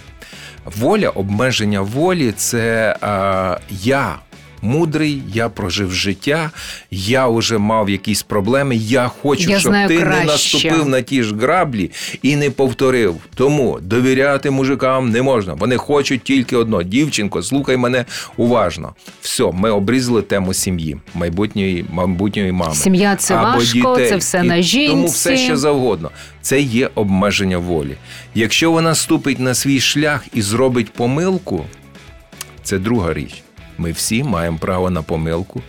Воля, 0.64 1.08
обмеження 1.08 1.80
волі 1.80 2.32
це 2.36 2.96
а, 3.00 3.58
я 3.70 4.16
мудрий, 4.64 5.22
я 5.34 5.48
прожив 5.48 5.92
життя, 5.92 6.50
я 6.90 7.28
вже 7.28 7.58
мав 7.58 7.90
якісь 7.90 8.22
проблеми. 8.22 8.76
Я 8.76 9.08
хочу, 9.08 9.50
Я 9.50 9.58
щоб 9.58 9.72
знаю 9.72 9.88
ти 9.88 9.98
краще. 9.98 10.18
не 10.20 10.24
наступив 10.24 10.88
на 10.88 11.02
ті 11.02 11.22
ж 11.22 11.34
граблі 11.36 11.90
і 12.22 12.36
не 12.36 12.50
повторив. 12.50 13.16
Тому 13.34 13.78
довіряти 13.82 14.50
мужикам 14.50 15.10
не 15.10 15.22
можна. 15.22 15.54
Вони 15.54 15.76
хочуть 15.76 16.22
тільки 16.22 16.56
одно. 16.56 16.82
Дівчинко, 16.82 17.42
слухай 17.42 17.76
мене 17.76 18.04
уважно. 18.36 18.94
Все, 19.20 19.50
ми 19.52 19.70
обрізали 19.70 20.22
тему 20.22 20.54
сім'ї, 20.54 20.96
майбутньої, 21.14 21.84
майбутньої 21.92 22.52
мами. 22.52 22.74
Сім'я 22.74 23.16
це 23.16 23.34
або 23.34 23.44
важко, 23.58 23.94
дітей. 23.94 24.08
це 24.08 24.16
все 24.16 24.38
І 24.38 24.42
на 24.42 24.62
жінці. 24.62 24.88
Тому 24.90 25.06
все 25.06 25.36
що 25.36 25.56
завгодно. 25.56 26.10
Це 26.42 26.60
є 26.60 26.90
обмеження 26.94 27.58
волі. 27.58 27.96
Якщо 28.34 28.70
вона 28.70 28.94
ступить 28.94 29.38
на 29.40 29.54
свій 29.54 29.80
шлях 29.80 30.24
і 30.34 30.42
зробить 30.42 30.90
помилку, 30.92 31.64
це 32.62 32.78
друга 32.78 33.14
річ. 33.14 33.42
Ми 33.78 33.92
всі 33.92 34.24
маємо 34.24 34.58
право 34.58 34.90
на 34.90 35.02
помилку. 35.02 35.62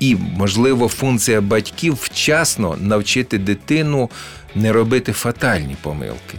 І, 0.00 0.16
можливо, 0.16 0.88
функція 0.88 1.40
батьків 1.40 1.98
вчасно 2.00 2.76
навчити 2.80 3.38
дитину 3.38 4.10
не 4.54 4.72
робити 4.72 5.12
фатальні 5.12 5.76
помилки. 5.82 6.38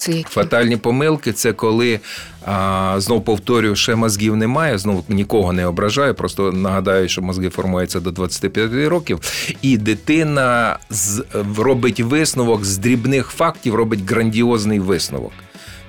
Це 0.00 0.12
які? 0.12 0.30
Фатальні 0.30 0.76
помилки 0.76 1.32
це 1.32 1.52
коли 1.52 2.00
а, 2.44 2.94
знов 2.98 3.24
повторюю, 3.24 3.76
ще 3.76 3.94
мозгів 3.94 4.36
немає. 4.36 4.78
Знову 4.78 5.04
нікого 5.08 5.52
не 5.52 5.66
ображаю. 5.66 6.14
Просто 6.14 6.52
нагадаю, 6.52 7.08
що 7.08 7.22
мозги 7.22 7.50
формуються 7.50 8.00
до 8.00 8.10
25 8.10 8.72
років, 8.72 9.20
і 9.62 9.76
дитина 9.76 10.78
з, 10.90 11.24
робить 11.56 12.00
висновок 12.00 12.64
з 12.64 12.78
дрібних 12.78 13.26
фактів, 13.26 13.74
робить 13.74 14.10
грандіозний 14.10 14.80
висновок. 14.80 15.32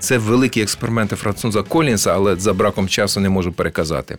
Це 0.02 0.18
великі 0.18 0.62
експерименти 0.62 1.16
француза 1.16 1.64
Колінса, 1.64 2.14
але 2.14 2.36
за 2.36 2.54
браком 2.54 2.88
часу 2.88 3.20
не 3.20 3.30
можу 3.30 3.52
переказати. 3.52 4.18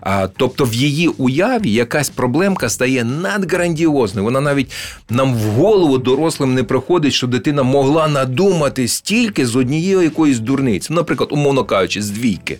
А, 0.00 0.28
тобто 0.36 0.64
в 0.64 0.74
її 0.74 1.08
уяві 1.08 1.72
якась 1.72 2.10
проблемка 2.10 2.68
стає 2.68 3.04
надграндіозною. 3.04 4.24
Вона 4.24 4.40
навіть 4.40 4.70
нам 5.10 5.34
в 5.34 5.38
голову 5.38 5.98
дорослим 5.98 6.54
не 6.54 6.64
приходить, 6.64 7.12
що 7.12 7.26
дитина 7.26 7.62
могла 7.62 8.08
надумати 8.08 8.88
стільки 8.88 9.46
з 9.46 9.56
однієї 9.56 10.04
якоїсь 10.04 10.38
дурниці. 10.38 10.92
Наприклад, 10.92 11.28
умовно 11.32 11.64
кажучи, 11.64 12.02
з 12.02 12.10
двійки. 12.10 12.58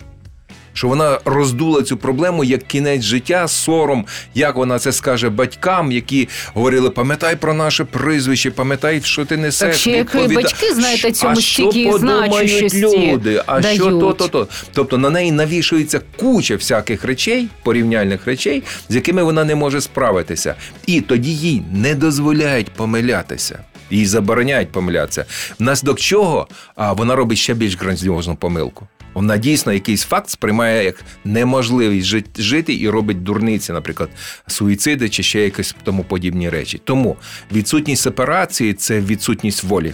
Що 0.73 0.87
вона 0.87 1.19
роздула 1.25 1.83
цю 1.83 1.97
проблему 1.97 2.43
як 2.43 2.63
кінець 2.67 3.01
життя, 3.03 3.47
сором, 3.47 4.05
як 4.35 4.55
вона 4.55 4.79
це 4.79 4.91
скаже 4.91 5.29
батькам, 5.29 5.91
які 5.91 6.29
говорили: 6.53 6.89
пам'ятай 6.89 7.35
про 7.35 7.53
наше 7.53 7.83
прізвище, 7.85 8.51
пам'ятай, 8.51 9.01
що 9.03 9.25
ти 9.25 9.37
несеш. 9.37 9.69
Так 9.69 9.77
ще 9.79 9.91
як 9.91 10.15
відповіда- 10.15 10.33
батьки, 10.33 10.73
знаєте, 10.73 11.11
цьому 11.11 11.35
стільки 11.41 11.97
значущості 11.97 13.11
люди, 13.11 13.41
а 13.45 13.61
що 13.61 13.83
то, 13.99 14.13
то, 14.13 14.27
то. 14.27 14.47
Тобто 14.73 14.97
на 14.97 15.09
неї 15.09 15.31
навішується 15.31 16.01
куча 16.15 16.55
всяких 16.55 17.03
речей, 17.03 17.47
порівняльних 17.63 18.25
речей, 18.25 18.63
з 18.89 18.95
якими 18.95 19.23
вона 19.23 19.43
не 19.43 19.55
може 19.55 19.81
справитися. 19.81 20.55
І 20.85 21.01
тоді 21.01 21.35
їй 21.35 21.63
не 21.73 21.95
дозволяють 21.95 22.69
помилятися. 22.69 23.59
Їй 23.91 24.05
забороняють 24.05 24.71
помилятися. 24.71 25.25
Внаслідок 25.59 25.99
чого 25.99 26.47
а 26.75 26.93
вона 26.93 27.15
робить 27.15 27.37
ще 27.37 27.53
більш 27.53 27.77
грандіозну 27.77 28.35
помилку. 28.35 28.87
Вона 29.13 29.37
дійсно 29.37 29.73
якийсь 29.73 30.03
факт 30.03 30.29
сприймає 30.29 30.83
як 30.83 31.03
неможливість 31.25 32.07
жит- 32.07 32.41
жити 32.41 32.75
і 32.79 32.89
робить 32.89 33.23
дурниці, 33.23 33.73
наприклад, 33.73 34.09
суїциди 34.47 35.09
чи 35.09 35.23
ще 35.23 35.41
якісь 35.41 35.75
тому 35.83 36.03
подібні 36.03 36.49
речі. 36.49 36.81
Тому 36.83 37.15
відсутність 37.51 38.01
сепарації 38.01 38.73
це 38.73 38.99
відсутність 39.01 39.63
волі. 39.63 39.93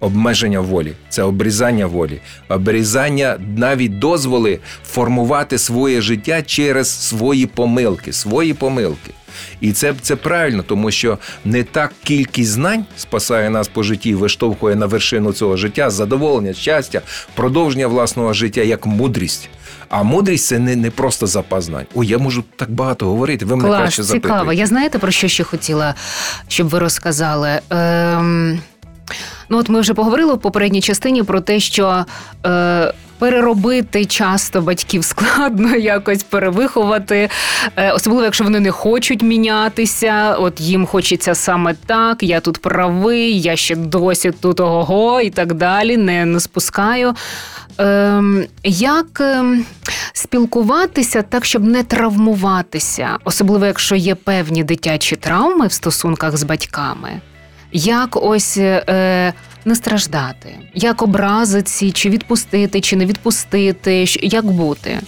Обмеження 0.00 0.60
волі, 0.60 0.92
це 1.08 1.22
обрізання 1.22 1.86
волі, 1.86 2.20
обрізання 2.48 3.36
навіть 3.56 3.98
дозволи 3.98 4.58
формувати 4.84 5.58
своє 5.58 6.00
життя 6.00 6.42
через 6.42 7.08
свої 7.08 7.46
помилки, 7.46 8.12
свої 8.12 8.54
помилки. 8.54 9.10
І 9.60 9.72
це, 9.72 9.94
це 10.02 10.16
правильно, 10.16 10.62
тому 10.62 10.90
що 10.90 11.18
не 11.44 11.62
так 11.62 11.92
кількість 12.04 12.50
знань 12.50 12.84
спасає 12.96 13.50
нас 13.50 13.68
по 13.68 13.82
житті, 13.82 14.14
виштовхує 14.14 14.76
на 14.76 14.86
вершину 14.86 15.32
цього 15.32 15.56
життя, 15.56 15.90
задоволення, 15.90 16.52
щастя, 16.52 17.00
продовження 17.34 17.86
власного 17.86 18.32
життя 18.32 18.60
як 18.60 18.86
мудрість. 18.86 19.48
А 19.88 20.02
мудрість 20.02 20.46
це 20.46 20.58
не, 20.58 20.76
не 20.76 20.90
просто 20.90 21.26
запас 21.26 21.64
знань. 21.64 21.86
Ой, 21.94 22.06
я 22.06 22.18
можу 22.18 22.44
так 22.56 22.70
багато 22.70 23.06
говорити. 23.06 23.44
Ви 23.44 23.56
мене 23.56 23.68
Клас, 23.68 23.78
краще 23.78 24.02
цікаво. 24.02 24.52
Я 24.52 24.66
знаєте 24.66 24.98
про 24.98 25.10
що 25.10 25.28
ще 25.28 25.44
хотіла, 25.44 25.94
щоб 26.48 26.68
ви 26.68 26.78
розказали? 26.78 27.60
Ем, 27.70 28.60
ну, 29.48 29.58
от 29.58 29.68
ми 29.68 29.80
вже 29.80 29.94
поговорили 29.94 30.34
в 30.34 30.38
попередній 30.40 30.80
частині 30.80 31.22
про 31.22 31.40
те, 31.40 31.60
що. 31.60 32.04
Е, 32.46 32.94
Переробити 33.18 34.04
часто 34.04 34.60
батьків 34.60 35.04
складно 35.04 35.76
якось 35.76 36.22
перевиховати, 36.22 37.28
Е, 37.76 37.92
особливо 37.92 38.24
якщо 38.24 38.44
вони 38.44 38.60
не 38.60 38.70
хочуть 38.70 39.22
мінятися. 39.22 40.36
От 40.38 40.60
їм 40.60 40.86
хочеться 40.86 41.34
саме 41.34 41.74
так. 41.86 42.22
Я 42.22 42.40
тут 42.40 42.58
правий, 42.58 43.40
я 43.40 43.56
ще 43.56 43.76
досі 43.76 44.30
тут 44.30 44.60
ого 44.60 45.20
і 45.20 45.30
так 45.30 45.54
далі. 45.54 45.96
Не, 45.96 46.24
не 46.24 46.40
спускаю. 46.40 47.14
Ем, 47.78 48.44
як 48.64 49.20
ем, 49.20 49.64
спілкуватися 50.12 51.22
так, 51.22 51.44
щоб 51.44 51.64
не 51.64 51.82
травмуватися, 51.82 53.18
особливо 53.24 53.66
якщо 53.66 53.96
є 53.96 54.14
певні 54.14 54.64
дитячі 54.64 55.16
травми 55.16 55.66
в 55.66 55.72
стосунках 55.72 56.36
з 56.36 56.42
батьками, 56.42 57.20
як 57.76 58.16
ось 58.16 58.56
е, 58.56 59.32
не 59.64 59.74
страждати, 59.74 60.58
як 60.74 61.02
образити, 61.02 61.90
чи 61.90 62.10
відпустити, 62.10 62.80
чи 62.80 62.96
не 62.96 63.06
відпустити, 63.06 64.04
як 64.22 64.44
бути? 64.44 65.00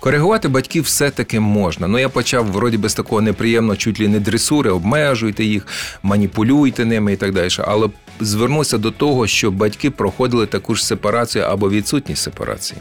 Коригувати 0.00 0.48
батьків 0.48 0.84
все-таки 0.84 1.40
можна. 1.40 1.88
Ну 1.88 1.98
я 1.98 2.08
почав 2.08 2.46
вроді 2.46 2.76
без 2.76 2.94
такого 2.94 3.20
неприємного, 3.20 3.76
чуть 3.76 4.00
ли 4.00 4.08
не 4.08 4.20
дресури, 4.20 4.70
обмежуйте 4.70 5.44
їх, 5.44 5.66
маніпулюйте 6.02 6.84
ними 6.84 7.12
і 7.12 7.16
так 7.16 7.32
далі. 7.32 7.48
Але 7.58 7.88
звернуся 8.20 8.78
до 8.78 8.90
того, 8.90 9.26
що 9.26 9.50
батьки 9.50 9.90
проходили 9.90 10.46
таку 10.46 10.74
ж 10.74 10.86
сепарацію 10.86 11.44
або 11.44 11.70
відсутність 11.70 12.22
сепарації. 12.22 12.80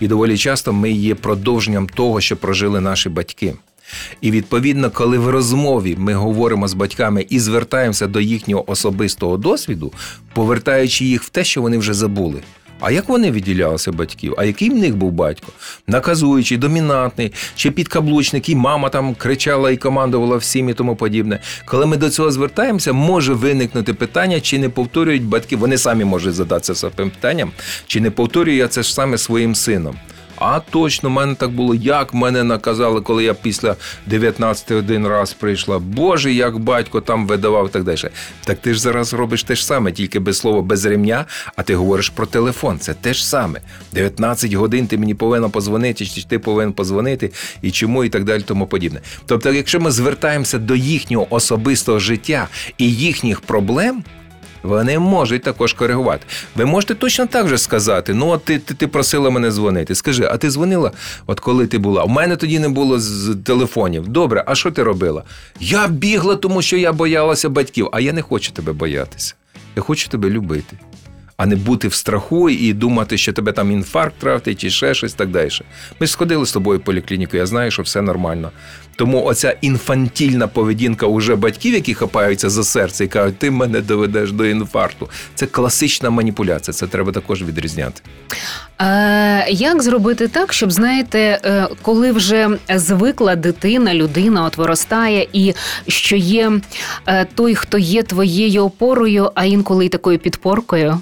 І 0.00 0.08
доволі 0.08 0.38
часто 0.38 0.72
ми 0.72 0.90
є 0.90 1.14
продовженням 1.14 1.88
того, 1.88 2.20
що 2.20 2.36
прожили 2.36 2.80
наші 2.80 3.08
батьки. 3.08 3.54
І 4.20 4.30
відповідно, 4.30 4.90
коли 4.90 5.18
в 5.18 5.28
розмові 5.28 5.94
ми 5.98 6.14
говоримо 6.14 6.68
з 6.68 6.74
батьками 6.74 7.26
і 7.28 7.38
звертаємося 7.38 8.06
до 8.06 8.20
їхнього 8.20 8.70
особистого 8.70 9.36
досвіду, 9.36 9.92
повертаючи 10.34 11.04
їх 11.04 11.22
в 11.22 11.28
те, 11.28 11.44
що 11.44 11.62
вони 11.62 11.78
вже 11.78 11.94
забули. 11.94 12.42
А 12.80 12.90
як 12.90 13.08
вони 13.08 13.30
відділялися 13.30 13.92
батьків? 13.92 14.34
А 14.38 14.44
який 14.44 14.70
в 14.70 14.74
них 14.74 14.96
був 14.96 15.12
батько? 15.12 15.52
Наказуючий, 15.86 16.58
домінантний, 16.58 17.32
чи 17.54 17.70
підкаблучник, 17.70 18.48
і 18.48 18.56
мама 18.56 18.88
там 18.88 19.14
кричала 19.14 19.70
і 19.70 19.76
командувала 19.76 20.36
всім 20.36 20.68
і 20.68 20.74
тому 20.74 20.96
подібне. 20.96 21.40
Коли 21.64 21.86
ми 21.86 21.96
до 21.96 22.10
цього 22.10 22.30
звертаємося, 22.30 22.92
може 22.92 23.32
виникнути 23.34 23.94
питання, 23.94 24.40
чи 24.40 24.58
не 24.58 24.68
повторюють 24.68 25.24
батьки. 25.24 25.56
Вони 25.56 25.78
самі 25.78 26.04
можуть 26.04 26.34
задатися 26.34 26.74
цим 26.74 27.10
питанням, 27.10 27.50
чи 27.86 28.00
не 28.00 28.10
повторюю 28.10 28.56
я 28.56 28.68
це 28.68 28.82
ж 28.82 28.94
саме 28.94 29.18
своїм 29.18 29.54
сином. 29.54 29.96
А 30.48 30.60
точно, 30.60 31.08
в 31.08 31.12
мене 31.12 31.34
так 31.34 31.50
було, 31.50 31.74
як 31.74 32.14
мене 32.14 32.44
наказали, 32.44 33.00
коли 33.00 33.24
я 33.24 33.34
після 33.34 33.76
19 34.06 34.70
один 34.70 35.06
раз 35.06 35.32
прийшла. 35.32 35.78
Боже, 35.78 36.32
як 36.32 36.58
батько 36.58 37.00
там 37.00 37.26
видавав 37.26 37.68
так 37.68 37.84
далі. 37.84 37.98
Так 38.44 38.58
ти 38.58 38.74
ж 38.74 38.80
зараз 38.80 39.12
робиш 39.14 39.42
те 39.42 39.54
ж 39.54 39.66
саме, 39.66 39.92
тільки 39.92 40.18
без 40.18 40.38
слова, 40.38 40.62
без 40.62 40.84
ремня, 40.84 41.24
а 41.56 41.62
ти 41.62 41.74
говориш 41.74 42.08
про 42.08 42.26
телефон. 42.26 42.78
Це 42.78 42.94
те 42.94 43.14
ж 43.14 43.28
саме. 43.28 43.60
19 43.92 44.52
годин 44.52 44.86
ти 44.86 44.98
мені 44.98 45.14
повинна 45.14 45.48
позвонити, 45.48 46.06
чи 46.06 46.22
ти 46.22 46.38
повинен 46.38 46.72
позвонити, 46.72 47.30
і 47.62 47.70
чому, 47.70 48.04
і 48.04 48.08
так 48.08 48.24
далі, 48.24 48.42
тому 48.42 48.66
подібне. 48.66 49.00
Тобто, 49.26 49.52
якщо 49.52 49.80
ми 49.80 49.90
звертаємося 49.90 50.58
до 50.58 50.76
їхнього 50.76 51.26
особистого 51.30 51.98
життя 51.98 52.48
і 52.78 52.92
їхніх 52.92 53.40
проблем. 53.40 54.04
Вони 54.62 54.98
можуть 54.98 55.42
також 55.42 55.72
коригувати. 55.72 56.26
Ви 56.56 56.64
можете 56.64 56.94
точно 56.94 57.26
так 57.26 57.48
же 57.48 57.58
сказати: 57.58 58.14
ну, 58.14 58.28
от 58.28 58.44
ти, 58.44 58.58
ти, 58.58 58.74
ти 58.74 58.86
просила 58.86 59.30
мене 59.30 59.50
дзвонити. 59.50 59.94
Скажи, 59.94 60.28
а 60.30 60.36
ти 60.36 60.50
дзвонила, 60.50 60.90
от 61.26 61.40
коли 61.40 61.66
ти 61.66 61.78
була? 61.78 62.02
У 62.02 62.08
мене 62.08 62.36
тоді 62.36 62.58
не 62.58 62.68
було 62.68 63.00
з 63.00 63.36
телефонів. 63.44 64.08
Добре, 64.08 64.44
а 64.46 64.54
що 64.54 64.70
ти 64.70 64.82
робила? 64.82 65.22
Я 65.60 65.88
бігла, 65.88 66.36
тому 66.36 66.62
що 66.62 66.76
я 66.76 66.92
боялася 66.92 67.48
батьків, 67.48 67.88
а 67.92 68.00
я 68.00 68.12
не 68.12 68.22
хочу 68.22 68.52
тебе 68.52 68.72
боятися. 68.72 69.34
Я 69.76 69.82
хочу 69.82 70.08
тебе 70.08 70.30
любити. 70.30 70.78
А 71.36 71.46
не 71.46 71.56
бути 71.56 71.88
в 71.88 71.94
страху 71.94 72.50
і 72.50 72.72
думати, 72.72 73.18
що 73.18 73.32
тебе 73.32 73.52
там 73.52 73.72
інфаркт 73.72 74.18
травтить 74.18 74.60
чи 74.60 74.70
ще 74.70 74.94
щось 74.94 75.14
так 75.14 75.28
далі. 75.30 75.50
Ми 76.00 76.06
сходили 76.06 76.46
з 76.46 76.52
тобою 76.52 76.78
в 76.78 76.82
поліклініку, 76.82 77.36
я 77.36 77.46
знаю, 77.46 77.70
що 77.70 77.82
все 77.82 78.02
нормально. 78.02 78.50
Тому 78.96 79.24
оця 79.24 79.56
інфантільна 79.60 80.48
поведінка 80.48 81.06
уже 81.06 81.36
батьків, 81.36 81.74
які 81.74 81.94
хапаються 81.94 82.50
за 82.50 82.64
серце 82.64 83.04
і 83.04 83.08
кажуть, 83.08 83.38
ти 83.38 83.50
мене 83.50 83.80
доведеш 83.80 84.32
до 84.32 84.46
інфаркту. 84.46 85.08
Це 85.34 85.46
класична 85.46 86.10
маніпуляція. 86.10 86.74
Це 86.74 86.86
треба 86.86 87.12
також 87.12 87.42
відрізняти. 87.42 88.02
Е, 88.80 89.46
Як 89.50 89.82
зробити 89.82 90.28
так, 90.28 90.52
щоб 90.52 90.72
знаєте, 90.72 91.18
е, 91.44 91.66
коли 91.82 92.12
вже 92.12 92.48
звикла 92.74 93.36
дитина, 93.36 93.94
людина 93.94 94.44
от 94.44 94.56
виростає, 94.56 95.28
і 95.32 95.54
що 95.88 96.16
є 96.16 96.52
е, 97.06 97.26
той, 97.34 97.54
хто 97.54 97.78
є 97.78 98.02
твоєю 98.02 98.64
опорою, 98.64 99.30
а 99.34 99.44
інколи 99.44 99.86
й 99.86 99.88
такою 99.88 100.18
підпоркою? 100.18 100.98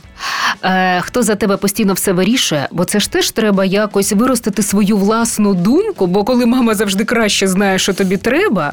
Хто 1.00 1.22
за 1.22 1.34
тебе 1.34 1.56
постійно 1.56 1.92
все 1.92 2.12
вирішує, 2.12 2.68
бо 2.72 2.84
це 2.84 3.00
ж 3.00 3.10
теж 3.10 3.30
треба 3.30 3.64
якось 3.64 4.12
виростити 4.12 4.62
свою 4.62 4.96
власну 4.96 5.54
думку, 5.54 6.06
бо 6.06 6.24
коли 6.24 6.46
мама 6.46 6.74
завжди 6.74 7.04
краще 7.04 7.48
знає, 7.48 7.78
що 7.78 7.92
тобі 7.92 8.16
треба, 8.16 8.72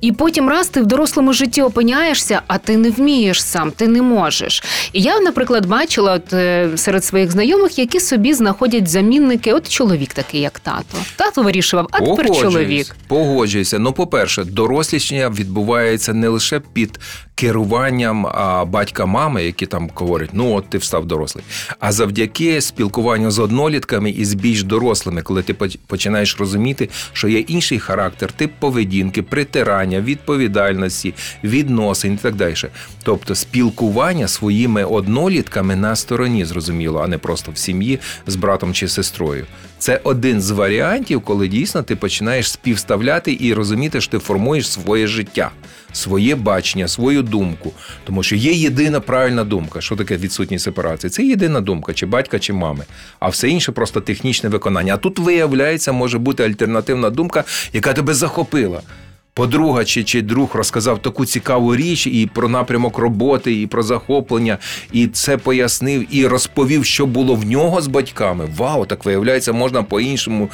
і 0.00 0.12
потім 0.12 0.48
раз 0.48 0.68
ти 0.68 0.80
в 0.80 0.86
дорослому 0.86 1.32
житті 1.32 1.62
опиняєшся, 1.62 2.42
а 2.46 2.58
ти 2.58 2.76
не 2.76 2.90
вмієш 2.90 3.42
сам, 3.44 3.70
ти 3.70 3.88
не 3.88 4.02
можеш. 4.02 4.64
І 4.92 5.00
я, 5.02 5.20
наприклад, 5.20 5.66
бачила 5.66 6.12
от 6.12 6.28
серед 6.80 7.04
своїх 7.04 7.30
знайомих, 7.32 7.78
які 7.78 8.00
собі 8.00 8.31
знаходять 8.34 8.88
замінники. 8.88 9.52
От 9.52 9.68
чоловік 9.68 10.14
такий, 10.14 10.40
як 10.40 10.60
тато. 10.60 10.98
Тато 11.16 11.42
вирішував, 11.42 11.88
а 11.90 11.98
тепер 11.98 12.16
Погоджуюсь, 12.16 12.40
чоловік. 12.40 12.96
Погоджуюся. 13.06 13.78
Ну, 13.78 13.92
по-перше, 13.92 14.44
дорослішання 14.44 15.30
відбувається 15.30 16.14
не 16.14 16.28
лише 16.28 16.60
під 16.60 16.98
керуванням 17.34 18.26
а, 18.26 18.64
батька 18.64 19.06
мами, 19.06 19.44
які 19.44 19.66
там 19.66 19.90
говорять, 19.94 20.30
ну 20.32 20.54
от 20.54 20.70
ти 20.70 20.78
встав 20.78 21.06
дорослий, 21.06 21.44
а 21.80 21.92
завдяки 21.92 22.60
спілкуванню 22.60 23.30
з 23.30 23.38
однолітками 23.38 24.10
і 24.10 24.24
з 24.24 24.34
більш 24.34 24.62
дорослими, 24.62 25.22
коли 25.22 25.42
ти 25.42 25.54
починаєш 25.86 26.36
розуміти, 26.38 26.88
що 27.12 27.28
є 27.28 27.38
інший 27.38 27.78
характер, 27.78 28.32
тип 28.32 28.52
поведінки, 28.58 29.22
притирання, 29.22 30.00
відповідальності, 30.00 31.14
відносин 31.44 32.14
і 32.14 32.16
так 32.16 32.34
далі. 32.34 32.54
Тобто 33.02 33.34
спілкування 33.34 34.28
своїми 34.28 34.84
однолітками 34.84 35.76
на 35.76 35.96
стороні, 35.96 36.44
зрозуміло, 36.44 37.00
а 37.04 37.06
не 37.06 37.18
просто 37.18 37.52
в 37.52 37.58
сім'ї 37.58 37.98
з 38.26 38.36
братом 38.36 38.74
чи 38.74 38.88
сестрою. 38.88 39.46
Це 39.78 40.00
один 40.04 40.40
з 40.40 40.50
варіантів, 40.50 41.20
коли 41.20 41.48
дійсно 41.48 41.82
ти 41.82 41.96
починаєш 41.96 42.50
співставляти 42.50 43.36
і 43.40 43.54
розуміти, 43.54 44.00
що 44.00 44.10
ти 44.10 44.18
формуєш 44.18 44.68
своє 44.68 45.06
життя, 45.06 45.50
своє 45.92 46.34
бачення, 46.34 46.88
свою 46.88 47.22
думку. 47.22 47.72
Тому 48.04 48.22
що 48.22 48.36
є 48.36 48.52
єдина 48.52 49.00
правильна 49.00 49.44
думка. 49.44 49.80
Що 49.80 49.96
таке 49.96 50.16
відсутність 50.16 50.64
сепарації? 50.64 51.10
Це 51.10 51.22
єдина 51.22 51.60
думка, 51.60 51.94
чи 51.94 52.06
батька, 52.06 52.38
чи 52.38 52.52
мами. 52.52 52.84
А 53.20 53.28
все 53.28 53.48
інше 53.48 53.72
просто 53.72 54.00
технічне 54.00 54.48
виконання. 54.48 54.94
А 54.94 54.96
тут, 54.96 55.18
виявляється, 55.18 55.92
може 55.92 56.18
бути 56.18 56.44
альтернативна 56.44 57.10
думка, 57.10 57.44
яка 57.72 57.92
тебе 57.92 58.14
захопила. 58.14 58.82
Подруга 59.34 59.84
чи, 59.84 60.04
чи 60.04 60.22
друг 60.22 60.50
розказав 60.54 61.02
таку 61.02 61.26
цікаву 61.26 61.76
річ 61.76 62.06
і 62.06 62.30
про 62.34 62.48
напрямок 62.48 62.98
роботи, 62.98 63.60
і 63.60 63.66
про 63.66 63.82
захоплення, 63.82 64.58
і 64.92 65.06
це 65.06 65.36
пояснив, 65.36 66.16
і 66.16 66.26
розповів, 66.26 66.84
що 66.84 67.06
було 67.06 67.34
в 67.34 67.44
нього 67.44 67.80
з 67.80 67.86
батьками. 67.86 68.48
Вау, 68.56 68.86
так 68.86 69.04
виявляється, 69.04 69.52
можна 69.52 69.82
по-іншому, 69.82 70.50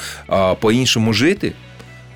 по-іншому 0.59 1.13
жити. 1.13 1.53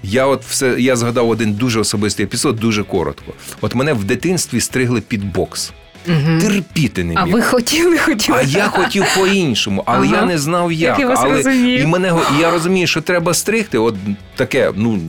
Я 0.03 0.25
от 0.25 0.43
все 0.45 0.75
я 0.79 0.95
згадав 0.95 1.29
один 1.29 1.53
дуже 1.53 1.79
особистий 1.79 2.25
епізод, 2.25 2.55
дуже 2.55 2.83
коротко. 2.83 3.33
От 3.61 3.75
мене 3.75 3.93
в 3.93 4.03
дитинстві 4.03 4.59
стригли 4.59 5.01
під 5.01 5.33
бокс. 5.33 5.73
Угу. 6.07 6.39
Терпіти 6.41 7.03
не 7.03 7.09
міг. 7.09 7.19
А 7.19 7.23
ви 7.23 7.41
хотіли, 7.41 7.97
хотіли. 7.97 8.37
А 8.37 8.41
я 8.41 8.67
хотів 8.67 9.05
по-іншому, 9.17 9.83
але 9.85 10.07
Ага. 10.07 10.15
я 10.15 10.25
не 10.25 10.37
знав 10.37 10.71
як. 10.71 10.81
Як 10.81 10.99
я 10.99 11.07
вас 11.07 11.19
але 11.23 11.35
розумію. 11.35 11.81
і 11.81 11.85
мене 11.85 12.13
і 12.37 12.41
я 12.41 12.51
розумію, 12.51 12.87
що 12.87 13.01
треба 13.01 13.33
стригти. 13.33 13.77
От 13.77 13.95
таке, 14.35 14.71
ну. 14.75 14.99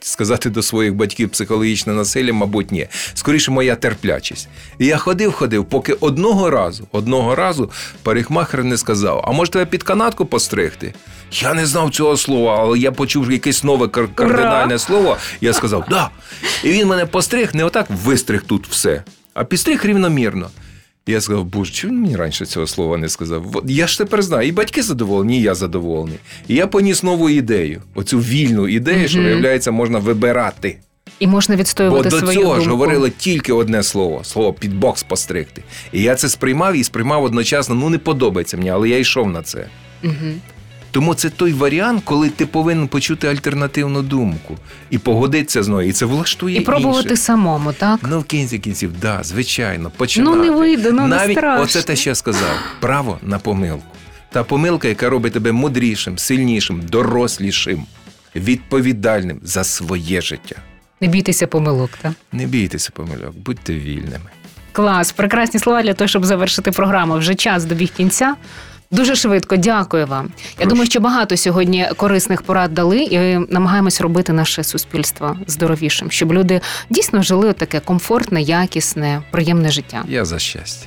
Сказати 0.00 0.50
до 0.50 0.62
своїх 0.62 0.94
батьків 0.94 1.30
психологічне 1.30 1.92
насилля, 1.92 2.32
мабуть, 2.32 2.70
ні. 2.72 2.88
Скоріше, 3.14 3.50
моя 3.50 3.76
терплячість. 3.76 4.48
І 4.78 4.86
я 4.86 4.96
ходив, 4.96 5.32
ходив, 5.32 5.64
поки 5.64 5.92
одного 5.92 6.50
разу, 6.50 6.86
одного 6.92 7.34
разу 7.34 7.70
парикмахер 8.02 8.64
не 8.64 8.76
сказав: 8.76 9.24
а 9.28 9.32
може 9.32 9.50
тебе 9.50 9.66
під 9.66 9.82
канатку 9.82 10.26
постригти? 10.26 10.94
Я 11.32 11.54
не 11.54 11.66
знав 11.66 11.90
цього 11.90 12.16
слова, 12.16 12.56
але 12.60 12.78
я 12.78 12.92
почув 12.92 13.32
якесь 13.32 13.64
нове 13.64 13.86
кар- 13.86 14.14
кардинальне 14.14 14.78
слово. 14.78 15.16
Я 15.40 15.52
сказав 15.52 15.84
да. 15.90 16.10
І 16.64 16.68
він 16.72 16.88
мене 16.88 17.06
постриг, 17.06 17.50
не 17.54 17.64
отак 17.64 17.86
вистриг 18.04 18.42
тут 18.42 18.68
все, 18.68 19.02
а 19.34 19.44
підстриг 19.44 19.84
рівномірно. 19.86 20.50
Я 21.06 21.20
сказав, 21.20 21.44
боже, 21.44 21.72
чому 21.72 21.92
він 21.94 22.00
мені 22.02 22.16
раніше 22.16 22.46
цього 22.46 22.66
слова 22.66 22.96
не 22.96 23.08
сказав? 23.08 23.62
Я 23.66 23.86
ж 23.86 23.98
тепер 23.98 24.22
знаю, 24.22 24.48
і 24.48 24.52
батьки 24.52 24.82
задоволені, 24.82 25.38
і 25.38 25.42
я 25.42 25.54
задоволений. 25.54 26.18
І 26.48 26.54
я 26.54 26.66
поніс 26.66 27.02
нову 27.02 27.30
ідею, 27.30 27.82
оцю 27.94 28.18
вільну 28.18 28.68
ідею, 28.68 29.08
що 29.08 29.22
виявляється, 29.22 29.70
можна 29.70 29.98
вибирати. 29.98 30.78
І 31.18 31.26
можна 31.26 31.56
відстоювати. 31.56 32.04
Бо 32.04 32.10
до 32.10 32.18
свою 32.18 32.34
цього 32.40 32.48
думку. 32.48 32.64
ж 32.64 32.70
говорили 32.70 33.12
тільки 33.18 33.52
одне 33.52 33.82
слово 33.82 34.24
слово 34.24 34.52
під 34.52 34.74
бокс 34.74 35.02
постригти. 35.02 35.62
І 35.92 36.02
я 36.02 36.14
це 36.14 36.28
сприймав 36.28 36.76
і 36.76 36.84
сприймав 36.84 37.24
одночасно. 37.24 37.74
Ну 37.74 37.88
не 37.90 37.98
подобається 37.98 38.56
мені, 38.56 38.70
але 38.70 38.88
я 38.88 38.98
йшов 38.98 39.28
на 39.28 39.42
це. 39.42 39.66
Мгм. 40.02 40.40
Тому 40.94 41.14
це 41.14 41.30
той 41.30 41.52
варіант, 41.52 42.02
коли 42.04 42.30
ти 42.30 42.46
повинен 42.46 42.88
почути 42.88 43.28
альтернативну 43.28 44.02
думку 44.02 44.56
і 44.90 44.98
погодитися 44.98 45.62
з 45.62 45.68
нею. 45.68 45.88
І 45.88 45.92
це 45.92 46.06
влаштує 46.06 46.56
І 46.56 46.60
пробувати 46.60 47.08
інше. 47.08 47.22
самому, 47.22 47.72
так? 47.72 48.00
Ну, 48.10 48.20
в 48.20 48.24
кінці 48.24 48.58
кінців, 48.58 48.92
да, 49.00 49.20
звичайно, 49.22 49.90
починати. 49.96 50.36
Ну 50.36 50.44
не 50.44 50.50
вийде, 50.50 50.92
ну 50.92 51.06
не 51.06 51.18
страшно. 51.18 51.64
оце 51.64 51.82
те, 51.82 51.96
що 51.96 52.10
я 52.10 52.14
сказав: 52.14 52.56
право 52.80 53.18
на 53.22 53.38
помилку. 53.38 53.82
Та 54.32 54.44
помилка, 54.44 54.88
яка 54.88 55.08
робить 55.08 55.32
тебе 55.32 55.52
мудрішим, 55.52 56.18
сильнішим, 56.18 56.82
дорослішим, 56.90 57.86
відповідальним 58.36 59.40
за 59.42 59.64
своє 59.64 60.20
життя. 60.20 60.56
Не 61.00 61.08
бійтеся 61.08 61.46
помилок, 61.46 61.90
так? 62.02 62.12
Не 62.32 62.46
бійтеся 62.46 62.90
помилок, 62.94 63.34
будьте 63.36 63.74
вільними. 63.74 64.30
Клас, 64.72 65.12
прекрасні 65.12 65.60
слова 65.60 65.82
для 65.82 65.94
того, 65.94 66.08
щоб 66.08 66.24
завершити 66.24 66.70
програму. 66.70 67.18
Вже 67.18 67.34
час 67.34 67.64
добіг 67.64 67.90
кінця. 67.96 68.34
Дуже 68.90 69.16
швидко, 69.16 69.56
дякую 69.56 70.06
вам. 70.06 70.24
Я 70.36 70.54
Прошу. 70.56 70.68
думаю, 70.70 70.90
що 70.90 71.00
багато 71.00 71.36
сьогодні 71.36 71.88
корисних 71.96 72.42
порад 72.42 72.74
дали, 72.74 72.98
і 72.98 73.38
намагаємось 73.38 74.00
робити 74.00 74.32
наше 74.32 74.64
суспільство 74.64 75.36
здоровішим, 75.46 76.10
щоб 76.10 76.32
люди 76.32 76.60
дійсно 76.90 77.22
жили 77.22 77.52
таке 77.52 77.80
комфортне, 77.80 78.42
якісне, 78.42 79.22
приємне 79.30 79.70
життя. 79.70 80.04
Я 80.08 80.24
за 80.24 80.38
щастя. 80.38 80.86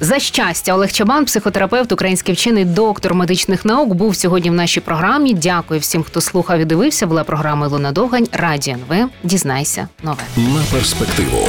За 0.00 0.18
щастя, 0.18 0.74
Олег 0.74 0.92
Чабан, 0.92 1.24
психотерапевт, 1.24 1.92
український 1.92 2.34
вчений, 2.34 2.64
доктор 2.64 3.14
медичних 3.14 3.64
наук, 3.64 3.94
був 3.94 4.16
сьогодні 4.16 4.50
в 4.50 4.54
нашій 4.54 4.80
програмі. 4.80 5.34
Дякую 5.34 5.80
всім, 5.80 6.02
хто 6.02 6.20
слухав 6.20 6.58
і 6.60 6.64
дивився. 6.64 7.06
Була 7.06 7.24
програма 7.24 7.66
Луна 7.66 7.92
Довгань. 7.92 8.28
Радіо 8.32 8.74
НВ. 8.74 9.08
Дізнайся 9.22 9.88
нове. 10.02 10.22
На 10.36 10.62
перспективу 10.72 11.48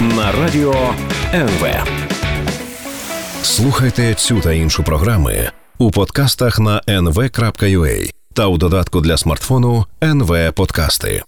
на 0.00 0.32
радіо 0.32 0.94
НВ. 1.34 1.66
Слухайте 3.42 4.14
цю 4.14 4.40
та 4.40 4.52
іншу 4.52 4.82
програми 4.82 5.50
у 5.78 5.90
подкастах 5.90 6.58
на 6.58 6.82
nv.ua 6.88 8.10
та 8.34 8.46
у 8.46 8.58
додатку 8.58 9.00
для 9.00 9.16
смартфону 9.16 9.86
NV 10.00 10.52
Подкасти. 10.52 11.22